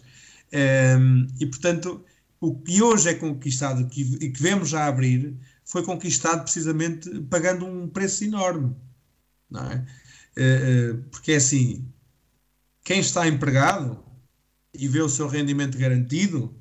[0.52, 2.04] Um, ehm, e, portanto,
[2.40, 7.66] o que hoje é conquistado que, e que vemos já abrir foi conquistado precisamente pagando
[7.66, 8.76] um preço enorme.
[9.50, 9.86] Não é?
[10.38, 11.86] Uh, porque é assim:
[12.84, 14.04] quem está empregado
[14.74, 16.56] e vê o seu rendimento garantido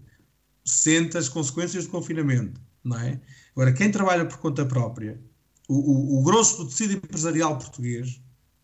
[0.65, 3.21] sente as consequências do confinamento não é?
[3.53, 5.21] Agora, quem trabalha por conta própria,
[5.69, 8.21] o, o, o grosso do tecido empresarial português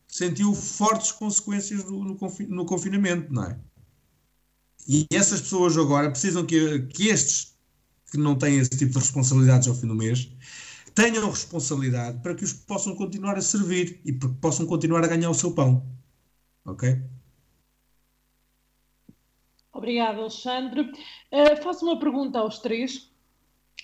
[0.09, 3.59] sentiu fortes consequências do, no, no, confinamento, não é?
[4.89, 7.55] E essas pessoas agora precisam que, que estes
[8.11, 10.31] que não têm esse tipo de responsabilidades ao fim do mês
[10.95, 15.09] tenham responsabilidade para que os possam continuar a servir e para que possam continuar a
[15.09, 15.85] ganhar o seu pão.
[16.65, 17.03] Ok?
[19.73, 20.83] Obrigada, Alexandre.
[21.33, 23.13] Uh, faço uma pergunta aos três.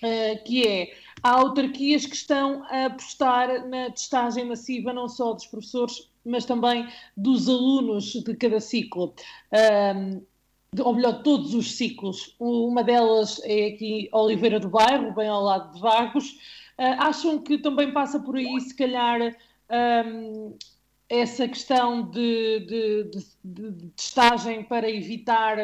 [0.02, 5.46] Uh, que é há autarquias que estão a apostar na testagem massiva não só dos
[5.46, 9.14] professores, mas também dos alunos de cada ciclo.
[9.96, 10.22] Um,
[10.78, 12.34] ou melhor, todos os ciclos.
[12.38, 16.30] Uma delas é aqui Oliveira do Bairro, bem ao lado de Vagos.
[16.78, 19.36] Uh, acham que também passa por aí, se calhar,
[20.06, 20.54] um,
[21.08, 23.10] essa questão de, de,
[23.44, 25.58] de, de, testagem para evitar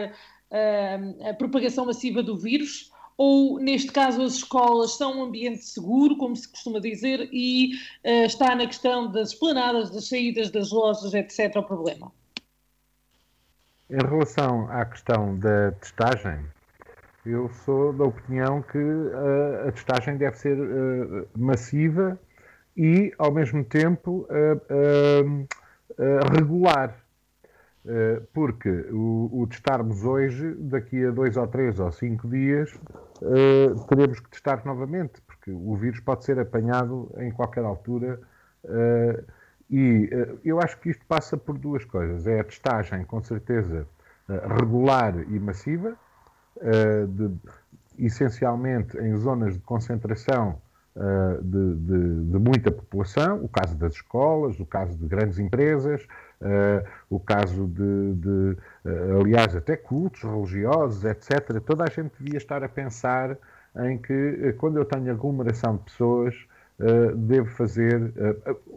[1.29, 2.91] a propagação massiva do vírus?
[3.19, 7.75] Ou neste caso as escolas são um ambiente seguro, como se costuma dizer, e
[8.05, 11.57] uh, está na questão das esplanadas, das saídas das lojas, etc.
[11.57, 12.13] o problema?
[13.89, 16.45] Em relação à questão da testagem,
[17.25, 22.19] eu sou da opinião que uh, a testagem deve ser uh, massiva
[22.77, 24.29] e, ao mesmo tempo,
[26.31, 27.06] regular.
[28.33, 32.73] Porque o, o testarmos hoje, daqui a dois ou três ou cinco dias,
[33.23, 38.21] uh, teremos que testar novamente, porque o vírus pode ser apanhado em qualquer altura.
[38.65, 39.25] Uh,
[39.71, 40.09] e
[40.45, 42.27] eu acho que isto passa por duas coisas.
[42.27, 43.85] É a testagem, com certeza,
[44.57, 45.97] regular e massiva,
[47.09, 47.33] de,
[47.99, 50.61] essencialmente em zonas de concentração
[51.43, 56.07] de, de, de, muita população, o caso das escolas, o caso de grandes empresas,
[57.09, 61.61] o caso de, de uh, aliás, até cultos religiosos, etc.
[61.65, 63.37] Toda a gente devia estar a pensar
[63.85, 66.35] em que, uh, quando eu tenho aglomeração de pessoas,
[67.17, 68.13] devo fazer.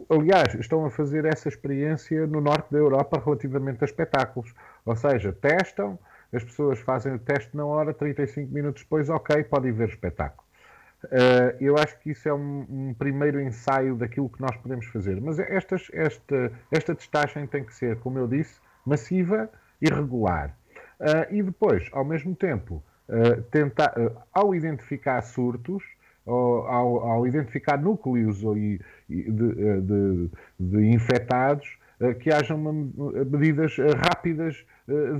[0.08, 4.54] aliás, estão a fazer essa experiência no norte da Europa relativamente a espetáculos.
[4.86, 5.98] Ou seja, testam,
[6.32, 10.49] as pessoas fazem o teste na hora, 35 minutos depois, ok, podem ver o espetáculo.
[11.04, 15.20] Uh, eu acho que isso é um, um, primeiro ensaio daquilo que nós podemos fazer.
[15.20, 19.48] Mas estas, esta, esta testagem tem que ser, como eu disse, massiva
[19.80, 20.54] e regular.
[21.00, 23.94] Uh, e depois, ao mesmo tempo, uh, tentar,
[24.32, 25.82] ao identificar surtos,
[26.26, 31.78] ao, ao, ao identificar núcleos de, de, de infectados,
[32.20, 32.58] que hajam
[33.30, 34.64] medidas rápidas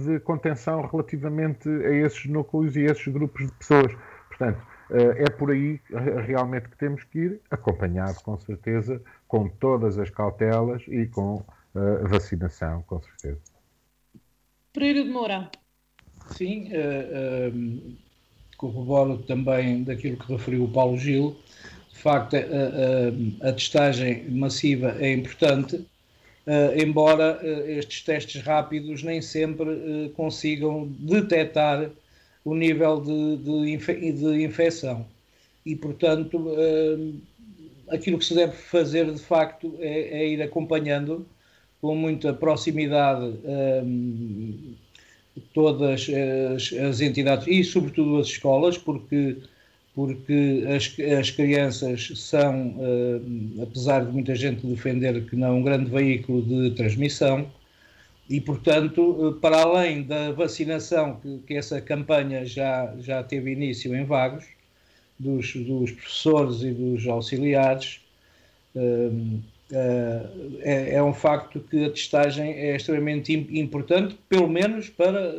[0.06, 3.94] de contenção relativamente a esses núcleos e a esses grupos de pessoas.
[4.28, 5.80] Portanto, eh, é por aí
[6.26, 11.44] realmente que temos que ir, acompanhado com certeza, com todas as cautelas e com
[11.74, 13.40] a vacinação, com certeza.
[14.72, 15.50] Pereira de Moura.
[16.36, 17.96] Sim, uh, uh,
[18.56, 21.36] corroboro também daquilo que referiu o Paulo Gil.
[21.92, 25.86] De facto, uh, a testagem massiva é importante,
[26.82, 27.38] embora
[27.68, 31.90] estes testes rápidos nem sempre consigam detectar
[32.44, 35.06] o nível de, de, infe, de infecção.
[35.64, 37.14] E, portanto, uh,
[37.88, 41.26] aquilo que se deve fazer de facto é, é ir acompanhando
[41.80, 43.34] com muita proximidade
[45.54, 49.36] todas as, as, entidades e, sobretudo, as escolas, porque
[49.94, 55.90] porque as, as crianças são, uh, apesar de muita gente defender que não, um grande
[55.90, 57.46] veículo de transmissão,
[58.30, 64.04] e, portanto, para além da vacinação, que, que, essa campanha já, já teve início em
[64.04, 64.44] Vagos,
[65.18, 68.00] dos, dos professores e dos auxiliares,
[68.76, 75.34] uh, uh, é, é, um facto que a testagem é extremamente importante, pelo menos para,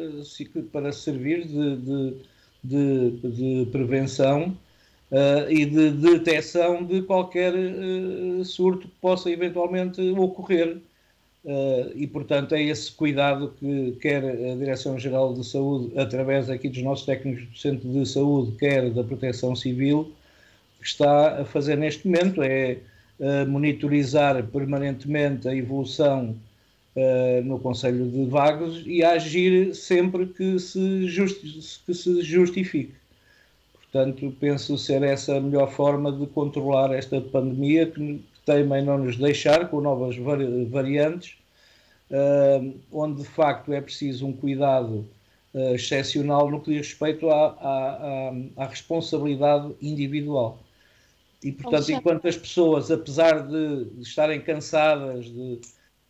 [0.73, 2.13] para servir de, de,
[2.61, 4.55] de, de prevenção
[5.49, 7.53] e de detecção de qualquer
[8.45, 10.77] surto que possa eventualmente ocorrer
[11.43, 16.83] Uh, e, portanto, é esse cuidado que quer a Direção-Geral de Saúde, através aqui dos
[16.83, 20.11] nossos técnicos do Centro de Saúde, quer da Proteção Civil,
[20.81, 22.77] está a fazer neste momento, é
[23.19, 26.35] uh, monitorizar permanentemente a evolução
[26.95, 32.93] uh, no Conselho de Vagos e agir sempre que se, justi que se justifique.
[33.73, 39.17] Portanto, penso ser essa a melhor forma de controlar esta pandemia que teimem não nos
[39.17, 40.15] deixar com novas
[40.69, 41.37] variantes,
[42.91, 45.05] onde de facto é preciso um cuidado
[45.53, 48.29] uh, excepcional no que diz respeito à, à,
[48.59, 50.59] à, à responsabilidade individual.
[51.43, 55.59] E, portanto, enquanto as pessoas, apesar de, de estarem cansadas, de,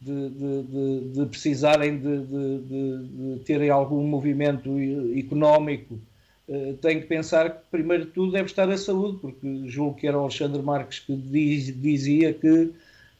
[0.02, 4.70] de, de, precisarem de, terem algum movimento
[5.16, 5.98] económico
[6.82, 10.18] tem que pensar que, primeiro de tudo, deve estar a saúde, porque julgo que era
[10.18, 12.72] o Alexandre Marques que diz, dizia que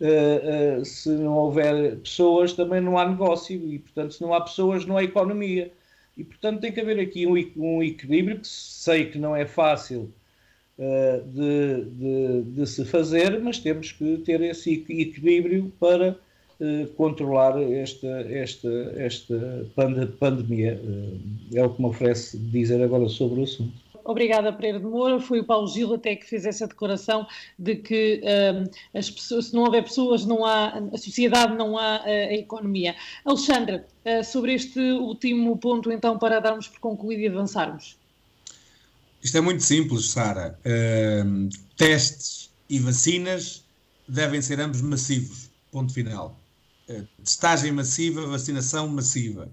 [0.02, 4.42] uh, uh, se não houver pessoas, também não há negócio, e, portanto, se não há
[4.42, 5.72] pessoas, não há economia.
[6.18, 10.12] E, portanto, tem que haver aqui um, um equilíbrio que sei que não é fácil
[10.78, 16.18] uh, de, de, de, se fazer, mas temos que ter esse equilíbrio para
[16.96, 19.68] controlar esta, esta, esta
[20.20, 20.80] pandemia.
[21.54, 23.74] Eh, é o que me oferece dizer agora sobre o assunto.
[24.04, 25.20] Obrigada, Pereira de Moura.
[25.20, 29.48] Foi o Paulo Gil até que fez essa declaração de que um, eh, as pessoas,
[29.48, 32.96] se não houver pessoas, não há a sociedade, não há a, eh, a economia.
[33.26, 37.98] Alexandre, uh, sobre este último ponto, então, para darmos por concluído e avançarmos.
[39.24, 40.58] Isto é muito simples, Sara.
[40.66, 43.64] Uh, testes e vacinas
[44.08, 45.52] devem ser ambos massivos.
[45.72, 46.41] Ponto final.
[46.92, 49.50] Eh, testagem massiva, vacinação massiva.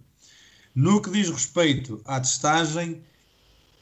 [0.74, 3.02] No que diz respeito à testagem,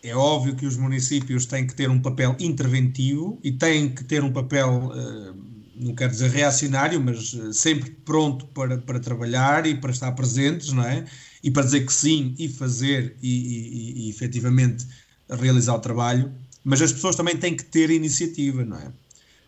[0.02, 4.22] é óbvio que os municípios têm que ter um papel interventivo e têm que ter
[4.22, 5.34] um papel, eh,
[5.76, 10.72] não quero dizer reacionário, mas eh, sempre pronto para, para trabalhar e para estar presentes,
[10.72, 11.06] não é?
[11.42, 14.86] E para dizer que sim e fazer e, e, e efetivamente
[15.30, 16.32] realizar o trabalho.
[16.62, 18.92] Mas as pessoas também têm que ter iniciativa, não é?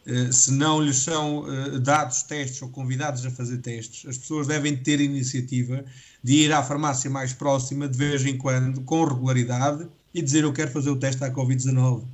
[0.07, 4.47] Eh, se não lhes são uh, dados testes ou convidados a fazer testes, as pessoas
[4.47, 5.85] devem ter iniciativa
[6.25, 10.53] de ir à farmácia mais próxima de vez em quando, com regularidade, e dizer eu
[10.53, 12.05] quero fazer o teste à Covid-19.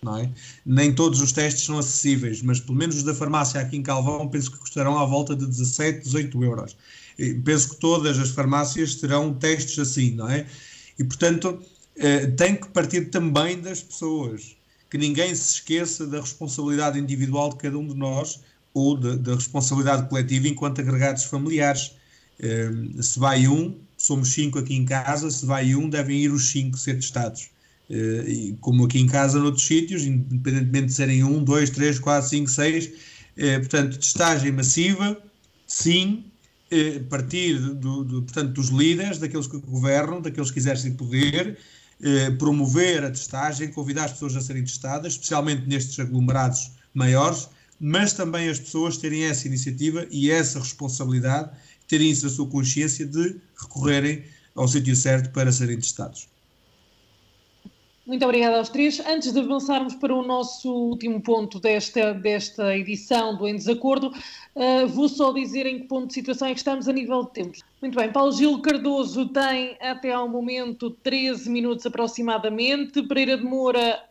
[0.00, 0.30] Não é?
[0.64, 4.28] Nem todos os testes são acessíveis, mas pelo menos os da farmácia aqui em Calvão
[4.28, 6.76] penso que custarão à volta de 17, 18 euros.
[7.18, 10.46] E penso que todas as farmácias terão testes assim, não é?
[10.98, 11.60] E portanto,
[11.96, 14.56] eh, tem que partir também das pessoas
[14.90, 18.40] que ninguém se esqueça da responsabilidade individual de cada um de nós
[18.72, 21.92] ou da responsabilidade coletiva enquanto agregados familiares.
[22.38, 26.50] Uh, se vai um, somos cinco aqui em casa, se vai um, devem ir os
[26.50, 27.50] cinco ser testados.
[27.90, 32.28] Uh, e como aqui em casa, noutros sítios, independentemente de serem um, dois, três, quatro,
[32.28, 32.86] cinco, seis.
[33.36, 35.20] Uh, portanto, testagem massiva,
[35.66, 36.24] sim,
[37.08, 41.56] partir do, do, portanto, dos líderes, daqueles que governam, daqueles que exercem poder,
[42.02, 47.48] eh, promover a testagem, convidar as pessoas a serem testadas, especialmente nestes aglomerados maiores,
[47.80, 51.50] mas também as pessoas terem essa iniciativa e essa responsabilidade,
[51.86, 54.24] terem isso na sua consciência de recorrerem
[54.54, 56.28] ao sítio certo para serem testados.
[58.08, 59.00] Muito obrigada aos três.
[59.00, 64.10] Antes de avançarmos para o nosso último ponto desta, desta edição do Em Desacordo,
[64.54, 67.32] uh, vou só dizer em que ponto de situação é que estamos a nível de
[67.32, 67.60] tempos.
[67.82, 74.02] Muito bem, Paulo Gil Cardoso tem até ao momento 13 minutos aproximadamente, Pereira de Moura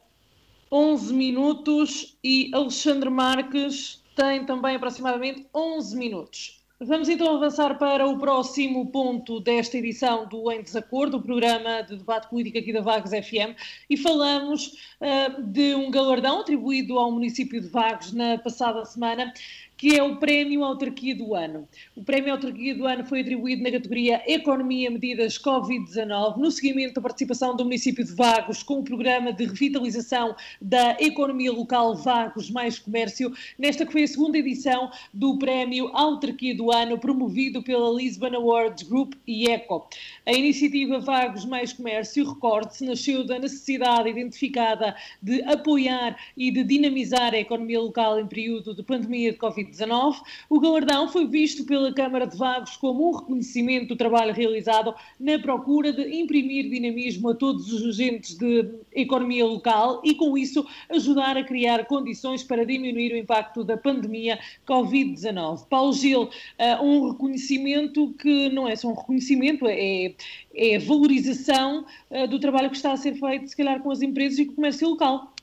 [0.72, 6.57] 11 minutos e Alexandre Marques tem também aproximadamente 11 minutos.
[6.80, 11.98] Vamos então avançar para o próximo ponto desta edição do Em Desacordo, o programa de
[11.98, 13.58] debate político aqui da Vagos FM,
[13.90, 19.34] e falamos uh, de um galardão atribuído ao município de Vagos na passada semana,
[19.78, 21.70] que é o Prémio Autarquia do Ano.
[21.96, 27.02] O Prémio Autarquia do Ano foi atribuído na categoria Economia Medidas Covid-19, no seguimento da
[27.02, 32.80] participação do município de Vagos com o programa de revitalização da economia local Vagos Mais
[32.80, 38.36] Comércio, nesta que foi a segunda edição do Prémio Autarquia do Ano, promovido pela Lisbon
[38.36, 39.88] Awards Group e ECO.
[40.26, 47.36] A iniciativa Vagos Mais Comércio, recorde-se, nasceu da necessidade identificada de apoiar e de dinamizar
[47.36, 50.22] a economia local em período de pandemia de Covid-19 Covid-19.
[50.50, 55.40] O galardão foi visto pela Câmara de Vagos como um reconhecimento do trabalho realizado na
[55.40, 61.38] procura de imprimir dinamismo a todos os agentes de economia local e, com isso, ajudar
[61.38, 65.68] a criar condições para diminuir o impacto da pandemia Covid-19.
[65.68, 70.14] Paulo Gil, eh, um reconhecimento que não é só um reconhecimento, é,
[70.56, 74.40] é valorização eh, do trabalho que está a ser feito, se calhar, com as empresas
[74.40, 75.34] e com o comércio local.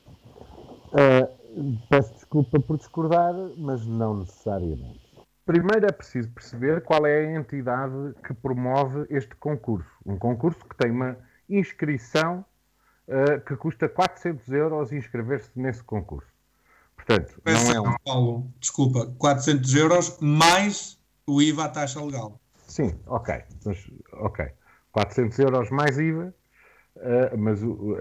[0.92, 1.43] Uh
[1.88, 5.00] Peço desculpa por discordar, mas não necessariamente.
[5.46, 9.90] Primeiro é preciso perceber qual é a entidade que promove este concurso.
[10.04, 11.16] Um concurso que tem uma
[11.48, 12.44] inscrição
[13.06, 16.32] uh, que custa 400 euros inscrever-se nesse concurso.
[16.96, 17.96] Portanto, Peço não é um...
[18.04, 22.40] Paulo, desculpa, 400 euros mais o IVA à taxa legal.
[22.66, 23.42] Sim, ok.
[23.64, 24.46] Mas, ok.
[24.92, 26.34] 400 euros mais IVA
[26.96, 27.96] Uh, mas uh, uh,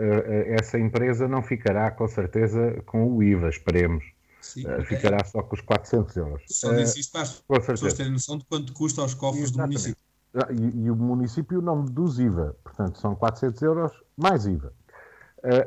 [0.60, 4.06] essa empresa não ficará com certeza com o IVA, esperemos.
[4.40, 6.44] Sim, uh, ficará só com os 400 euros.
[6.48, 9.68] Só disse isto para as pessoas terem noção de quanto custa aos cofres Exatamente.
[9.68, 10.04] do município.
[10.36, 14.74] Ah, e, e, o município não deduz IVA, portanto são 400 euros mais IVA,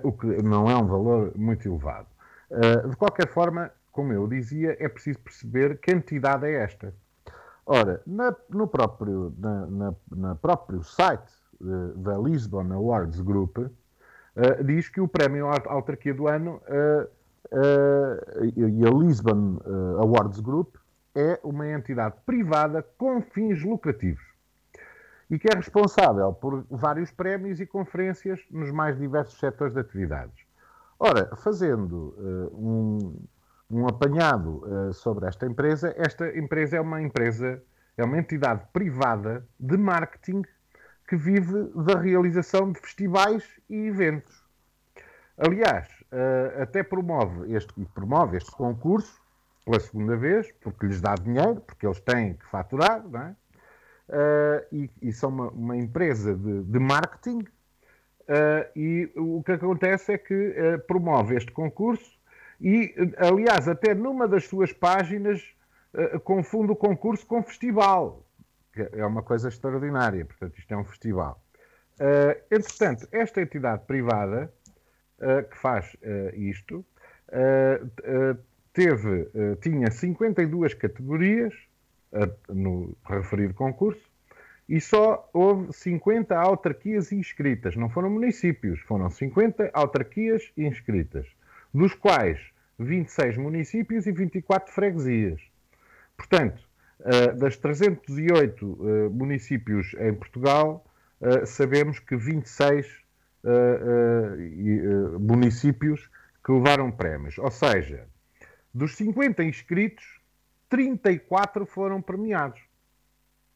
[0.03, 2.09] o que não é um valor muito elevado.
[2.89, 6.93] de qualquer forma, como eu dizia, é preciso perceber que entidade é esta.
[7.65, 14.89] Ora, na, no próprio, na, na, na próprio site da Lisbon Awards Group, uh, diz
[14.89, 17.09] que o prémio Autarquia do Ano uh,
[18.57, 19.61] e a Lisbon
[20.01, 20.75] Awards Group
[21.15, 24.25] é uma entidade privada com fins lucrativos
[25.31, 30.45] e que é responsável por vários prémios e conferências nos mais diversos setores de atividades.
[30.99, 32.17] Ora, fazendo
[32.53, 33.17] um,
[33.71, 37.63] um, apanhado sobre esta empresa, esta empresa é uma empresa,
[37.97, 40.43] é uma entidade privada de marketing
[41.07, 44.45] que vive da realização de festivais e eventos.
[45.39, 49.21] Aliás, uh, até promove este, promove este concurso
[49.65, 53.37] pela segunda vez, porque lhes dá dinheiro, porque eles têm que faturar, não é?
[54.09, 60.13] Uh, e, e, são uma, uma empresa de, de marketing, uh, e o que acontece
[60.13, 60.55] é que
[60.87, 62.17] promove este concurso
[62.61, 65.43] e, aliás, até numa das suas páginas
[66.25, 68.26] confunde o concurso com festival
[68.81, 70.25] é uma coisa extraordinária.
[70.25, 71.41] Portanto, isto é um festival.
[71.99, 74.53] Uh, entretanto, esta entidade privada
[75.19, 76.85] uh, que faz uh, isto
[78.73, 79.29] teve,
[79.61, 81.53] tinha 52 categorias
[82.49, 84.09] no referido concurso
[84.69, 87.75] e só houve 50 autarquias inscritas.
[87.75, 91.27] Não foram municípios, foram 50 autarquias inscritas,
[91.75, 92.39] dos quais
[92.79, 95.41] 26 municípios e 24 freguesias.
[96.17, 96.66] Portanto,
[97.39, 100.85] das 308 uh, municípios em Portugal,
[101.21, 103.05] uh, sabemos que 26
[105.21, 106.11] municípios
[106.45, 107.39] que levaram prémios.
[107.39, 108.09] Ou seja,
[108.75, 110.21] dos 50 inscritos,
[110.69, 112.61] 34 foram premiados.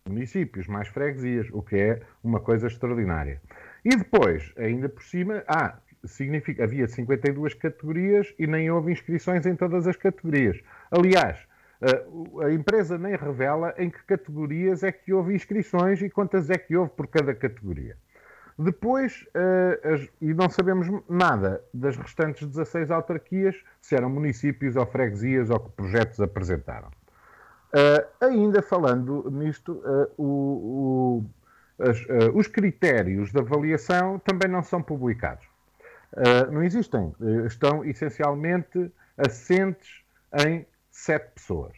[0.09, 3.43] Municípios mais freguesias, o que é uma coisa extraordinária.
[3.84, 9.55] E depois, ainda por cima, ah, significa, havia 52 categorias e nem houve inscrições em
[9.57, 10.61] todas as categorias.
[10.91, 11.38] Aliás,
[12.42, 16.76] a empresa nem revela em que categorias é que houve inscrições e quantas é que
[16.76, 17.96] houve por cada categoria.
[18.58, 24.84] Depois, uh, as, e não sabemos nada das restantes 16 autarquias, se eram municípios ou
[24.84, 26.88] freguesias ou que projetos apresentaram.
[26.88, 29.82] Uh, ainda falando nisto,
[30.18, 31.24] o,
[31.78, 31.98] o, as,
[32.34, 35.46] os critérios de avaliação também não são publicados.
[36.52, 37.14] não existem,
[37.46, 40.02] estão essencialmente assentes
[40.46, 40.66] em
[41.01, 41.76] sete pessoas.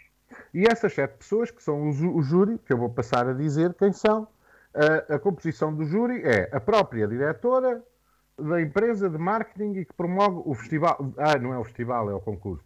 [0.52, 3.92] E essas sete pessoas, que são o, júri, que eu vou passar a dizer quem
[3.92, 4.26] são,
[4.74, 7.82] a, a composição do júri é a própria diretora
[8.38, 11.12] da empresa de marketing e que promove o festival.
[11.18, 12.64] Ah, não é o festival, é o concurso.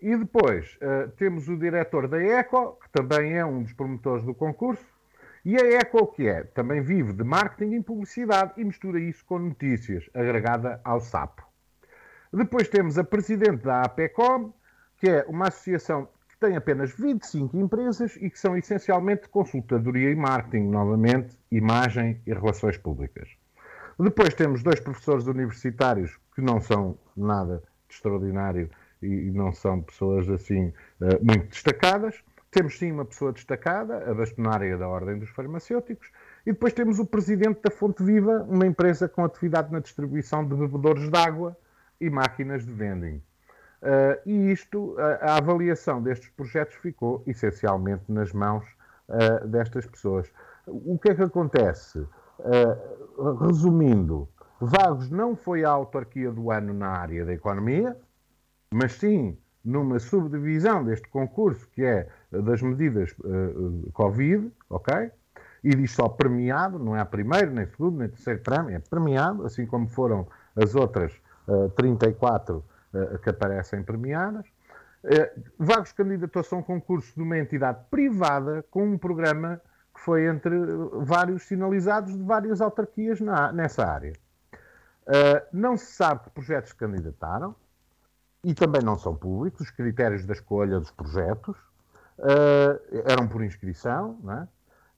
[0.00, 4.34] E depois uh, temos o diretor da ECO, que também é um dos promotores do
[4.34, 4.84] concurso.
[5.44, 6.42] E a ECO o que é?
[6.42, 11.46] Também vive de marketing e publicidade e mistura isso com notícias, agregada ao SAPO.
[12.32, 14.52] Depois temos a presidente da APECOM,
[14.98, 20.16] que é uma associação que tem apenas 25 empresas e que são essencialmente consultadoria e
[20.16, 23.28] marketing, novamente, imagem e relações públicas.
[23.98, 28.70] Depois temos dois professores universitários que não são nada de extraordinário
[29.02, 30.72] e não são pessoas assim
[31.22, 32.22] muito destacadas.
[32.50, 36.10] Temos sim uma pessoa destacada, a bastonária da Ordem dos Farmacêuticos,
[36.46, 40.54] e depois temos o presidente da Fonte Viva, uma empresa com atividade na distribuição de
[40.54, 41.56] bebedores de água
[42.00, 43.22] e máquinas de vending.
[43.82, 48.64] Uh, e isto, a, a, avaliação destes projetos ficou essencialmente nas mãos
[49.08, 50.30] uh, destas pessoas.
[50.66, 51.98] O que é que acontece?
[52.38, 54.28] Uh, resumindo,
[54.60, 57.96] Vagos não foi a autarquia do ano na área da economia,
[58.72, 63.14] mas sim numa subdivisão deste concurso, que é das medidas
[63.92, 65.10] Covid, ok?
[65.62, 69.66] E diz só premiado, não é primeiro, nem segundo, nem terceiro prémio, é premiado, assim
[69.66, 71.12] como foram as outras
[71.74, 72.75] 34 eh,
[73.22, 74.46] que aparecem premiadas.
[75.04, 79.60] Eh, Vagos candidatou-se a um concurso de uma entidade privada com um programa
[79.94, 80.50] que foi entre
[81.04, 84.12] vários sinalizados de várias autarquias na, nessa área.
[85.06, 87.54] Uh, não se sabe que projetos se candidataram
[88.42, 91.56] e também não são públicos os critérios da escolha dos projetos.
[93.04, 94.42] Eram por inscrição, é?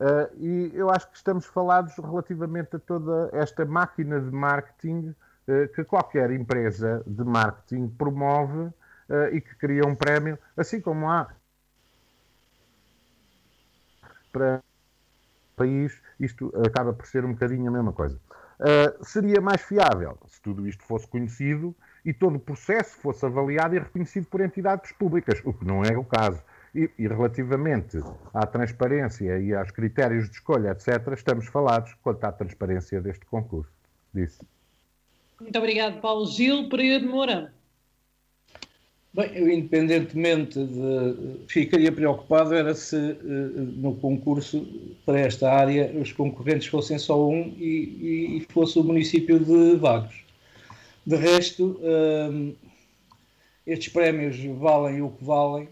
[0.05, 5.28] uh, e eu acho que estamos falados relativamente a toda esta máquina de marketing eh,
[5.75, 8.71] que qualquer empresa de marketing promove
[9.09, 11.29] eh, e que cria um prémio, assim como há
[14.31, 18.21] para o país, isto acaba por ser um bocadinho a mesma coisa.
[18.61, 21.75] Uh, seria mais fiável se tudo isto fosse conhecido
[22.05, 25.97] e todo o processo fosse avaliado e reconhecido por entidades públicas, o que não é
[25.97, 26.43] o caso.
[26.75, 27.99] E, e relativamente
[28.35, 33.73] à transparência e aos critérios de escolha, etc., estamos falados quanto à transparência deste concurso.
[34.13, 34.41] Disse.
[35.41, 36.69] Muito obrigado, Paulo Gil.
[36.69, 37.53] Pereira de Moura.
[39.13, 41.47] Bem, eu independentemente de.
[41.47, 44.67] Ficaria preocupado era se eh, no concurso
[45.07, 50.23] para esta área os concorrentes fossem só um e, e fosse o município de Vagos.
[51.07, 52.55] De resto, um,
[53.67, 55.69] estes prémios valem o que valem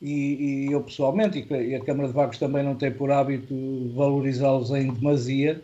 [0.00, 3.54] e, e eu pessoalmente, e a Câmara de Vagos também não tem por hábito
[3.94, 5.60] valorizá-los em demasia,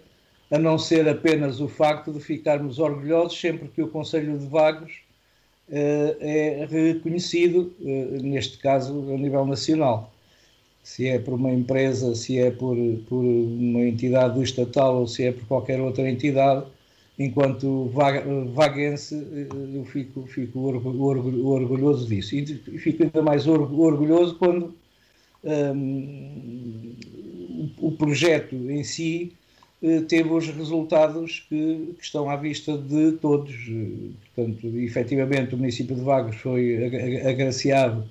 [0.51, 4.93] a não ser apenas o facto de ficarmos orgulhosos sempre que o Conselho de Vagos
[5.69, 10.13] uh, é reconhecido, uh, neste caso a nível nacional.
[10.83, 12.77] Se é por uma empresa, se é por,
[13.09, 16.67] por uma entidade estatal ou se é por qualquer outra entidade,
[17.19, 17.91] enquanto
[18.55, 22.35] vaguense, eh, eu fico, fico orgulhoso disso.
[22.35, 24.75] E fico ainda mais orgulhoso quando
[25.45, 26.93] um,
[27.79, 29.44] o projeto em si eh,
[30.09, 33.55] teve os resultados que, que, estão à vista de todos.
[34.35, 36.85] Portanto, efetivamente, o município de Vagos foi
[37.27, 38.09] agraciado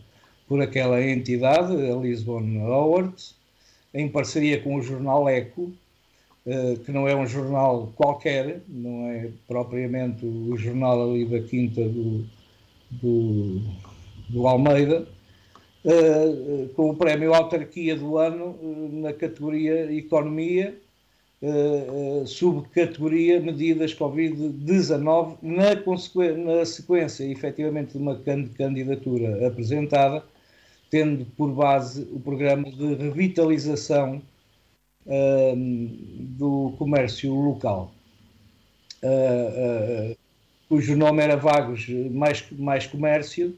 [0.48, 3.36] por aquela entidade, a Lisbon Awards,
[3.94, 5.72] em parceria com o jornal Eco,
[6.46, 11.82] eh, que não é um jornal qualquer, não é propriamente o jornal ali da Quinta
[11.88, 12.26] do,
[12.92, 13.62] do,
[14.30, 15.08] do Almeida,
[15.86, 18.58] eh, com o prémio Autarquia do Ano
[18.92, 20.78] na categoria Economia
[21.44, 30.24] uh, subcategoria medidas Covid-19 na, na sequência, efetivamente, de uma candidatura apresentada,
[30.90, 34.22] tendo por base o programa de revitalização
[35.06, 35.56] uh,
[36.38, 37.94] do comércio local,
[39.04, 40.16] uh,
[40.70, 43.56] cujo nome era Vagos Mais, mais Comércio,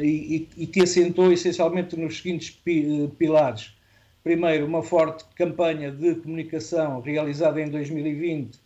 [0.00, 3.72] e, e, que assentou essencialmente nos seguintes pi, pilares
[4.22, 8.58] primeiro, uma forte campanha de comunicação realizada em 2020,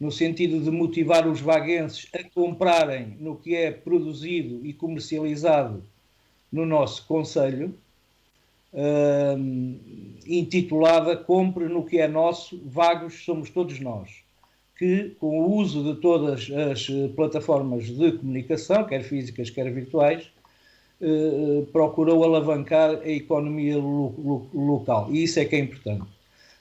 [0.00, 5.82] no sentido de motivar os vaguenses a comprarem no que é produzido e comercializado
[6.50, 7.74] no nosso Conselho,
[8.72, 9.38] uh,
[10.26, 14.10] intitulada Compre no que é nosso, vagos somos todos nós,
[14.76, 20.33] que, com o uso de todas as plataformas de comunicação, quer físicas, quer virtuais, eh,
[21.72, 25.08] procurou alavancar a economia lo, lo, local.
[25.10, 26.06] E isso é que é importante.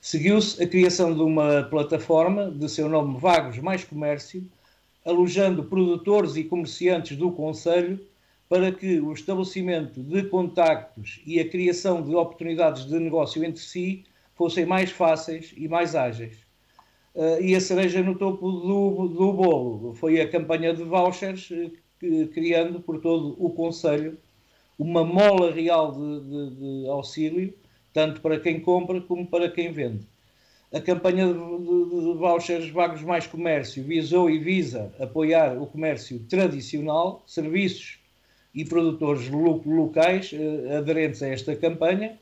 [0.02, 4.46] Seguiu-se a criação de uma plataforma de seu nome Vagos Mais Comércio,
[5.06, 8.00] alojando produtores e comerciantes do Conselho
[8.50, 14.04] para que o estabelecimento de contactos e a criação de oportunidades de negócio entre si
[14.36, 16.38] fossem mais fáceis e mais ágeis.
[17.16, 21.50] Uh, e a cereja no topo do, do bolo foi a campanha de vouchers,
[22.34, 24.18] criando por todo o Conselho
[24.78, 27.54] uma mola real de, de, de, auxílio,
[27.94, 30.06] tanto para quem compra como para quem vende.
[30.72, 37.24] A campanha de, de vouchers Vagos Mais Comércio visou e visa apoiar o comércio tradicional,
[37.28, 38.00] serviços
[38.56, 42.18] e produtores locais eh, aderentes a esta campanha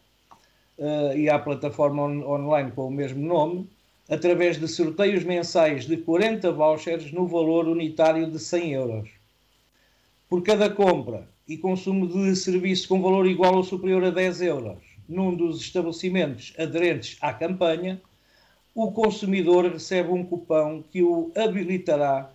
[0.78, 3.70] eh, e à plataforma on online com o mesmo nome,
[4.10, 9.22] através de sorteios mensais de 40 vouchers no valor unitário de 100 euros
[10.32, 14.78] por cada compra e consumo de serviço com valor igual ou superior a 10 euros
[15.08, 18.02] num dos estabelecimentos aderentes à campanha,
[18.74, 22.32] o consumidor recebe um cupão que o habilitará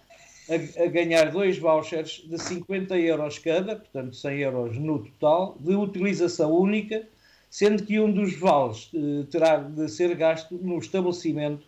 [0.50, 5.74] a, a, ganhar dois vouchers de 50 euros cada, portanto 100 euros no total, de
[5.74, 7.08] utilização única,
[7.48, 11.66] sendo que um dos vales eh, terá de ser gasto no estabelecimento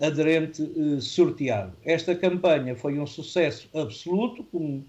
[0.00, 1.74] aderente eh, sorteado.
[1.84, 4.86] Esta campanha foi um sucesso absoluto, como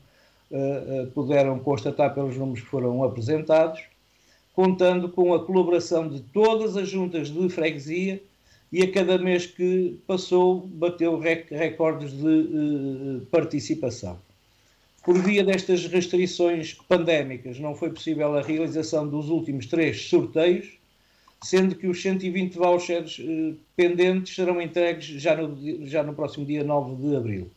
[0.52, 3.82] eh, puderam constatar pelos números que foram apresentados,
[4.54, 8.22] contando com a colaboração de todas as juntas de freguesia
[8.72, 14.20] e a cada mês que passou bateu rec recordes de uh, participação.
[15.04, 20.78] Por via destas restrições pandémicas, não foi possível a realização dos últimos três sorteios,
[21.44, 23.22] sendo que os 120 vouchers
[23.76, 27.52] pendentes serão entregues já no, já no próximo dia 9 de abril.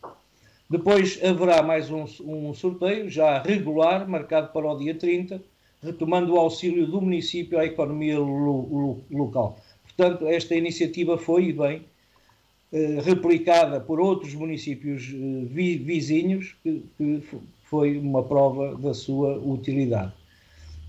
[0.69, 5.41] Depois haverá mais um, um sorteio, já regular, marcado para o dia 30,
[5.81, 9.59] retomando o auxílio do município à economia lo, lo, local.
[9.83, 11.85] Portanto, esta iniciativa foi e bem
[12.71, 17.21] eh, replicada por outros municípios eh, vi, vizinhos, que, que,
[17.65, 20.13] foi uma prova da sua utilidade.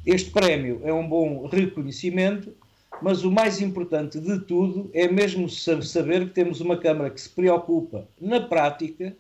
[0.05, 2.53] Este prémio é um bom reconhecimento,
[3.01, 7.31] mas o mais importante de tudo é mesmo saber que temos uma Câmara que se
[7.31, 9.17] preocupa, na prática,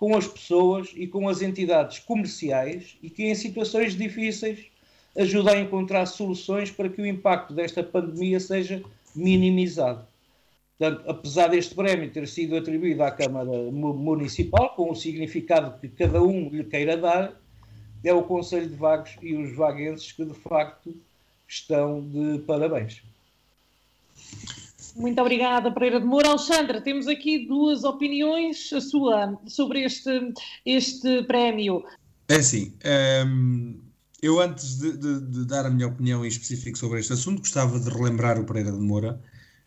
[0.00, 4.64] com as pessoas e com as entidades comerciais e que, em situações difíceis,
[5.14, 8.82] ajuda a encontrar soluções para que o impacto desta pandemia seja
[9.14, 10.06] minimizado.
[10.78, 16.22] Portanto, apesar deste prémio ter sido atribuído à Câmara Municipal, com o significado que cada
[16.22, 17.38] um lhe queira dar,
[18.02, 20.96] é o Conselho de Vagos e os vaguenses que, de facto,
[21.46, 23.02] estão de parabéns.
[24.96, 26.28] Muito obrigada, Pereira de Moura.
[26.28, 30.32] Alexandra, temos aqui duas opiniões, a sua, sobre este,
[30.64, 31.84] este prémio.
[32.28, 32.74] É assim,
[33.26, 33.80] um,
[34.22, 37.78] eu, antes de, de, de, dar a minha opinião em específico sobre este assunto, gostava
[37.78, 39.20] de relembrar o Pereira de Moura.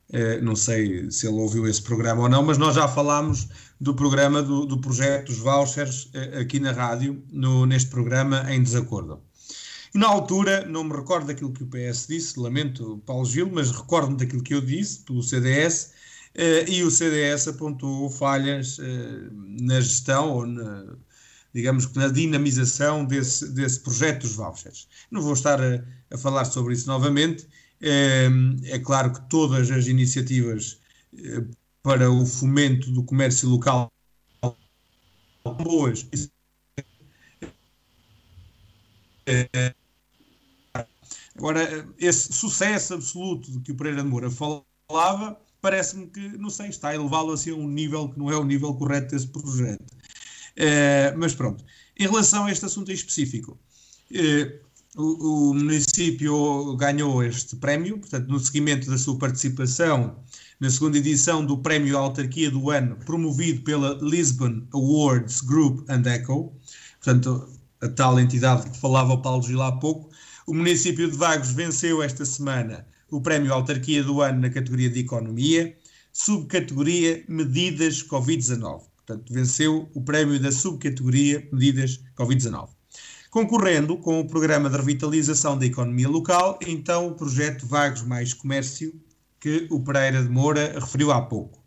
[0.10, 3.48] Uh, não sei se ele ouviu esse programa ou não, mas nós já falámos
[3.82, 8.62] do programa do, do projeto dos vouchers uh, aqui na rádio, no, neste programa em
[8.62, 9.22] desacordo.
[9.94, 13.72] E na altura, não me recordo daquilo que o PS disse, lamento Paulo Gil, mas
[13.72, 15.94] recordo-me daquilo que eu disse, pelo CDS,
[16.36, 18.80] uh, e o CDS apontou falhas
[19.60, 20.96] na gestão ou na
[21.54, 24.88] digamos que na dinamização desse, desse projeto dos vouchers.
[25.12, 27.48] Não vou estar a, a falar sobre isso novamente.
[27.80, 28.28] É,
[28.66, 30.80] é, claro que todas as iniciativas
[31.18, 31.44] eh,
[31.84, 33.92] para o fomento do comércio local
[35.62, 36.08] boas.
[41.38, 46.68] Agora, esse sucesso absoluto de que o Pereira de Moura falava, parece-me que, não sei,
[46.68, 49.92] está a elevá-lo assim a um nível que não é o nível correto desse projeto.
[50.58, 51.64] Uh, mas pronto.
[51.98, 53.58] Em relação a este assunto em específico,
[54.12, 54.64] uh,
[54.96, 60.24] o, o, município ganhou este prémio, portanto, no seguimento da sua participação
[60.60, 66.54] na segunda edição do Prémio Autarquia do Ano, promovido pela Lisbon Awards Group and Echo,
[67.04, 67.50] portanto,
[67.82, 70.10] a tal entidade que falava o Paulo Gil há pouco,
[70.46, 75.00] o município de Vagos venceu esta semana o Prémio Autarquia do Ano na categoria de
[75.00, 75.78] Economia,
[76.12, 78.82] subcategoria Medidas Covid-19.
[78.96, 82.70] Portanto, venceu o prémio da subcategoria Medidas Covid-19.
[83.30, 88.94] Concorrendo com o programa de revitalização da economia local, então o projeto Vagos Mais Comércio,
[89.40, 91.62] que o Pereira de Moura referiu há pouco.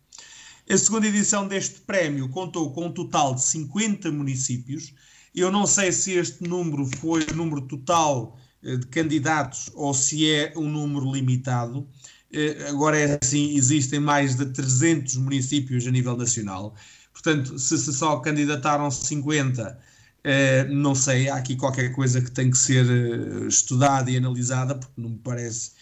[0.68, 4.92] A segunda edição deste prémio contou com um total de 50 municípios.
[5.34, 8.36] Eu não sei se este número foi o número total
[8.76, 11.86] de candidatos ou se é um número limitado.
[12.32, 16.74] Eh, agora é assim, existem mais de 300 municípios a nível nacional.
[17.12, 19.78] Portanto, se, se só candidataram 50,
[20.24, 24.74] eh, não sei, há aqui qualquer coisa que tem que ser eh, estudada e analisada,
[24.74, 25.72] porque não me parece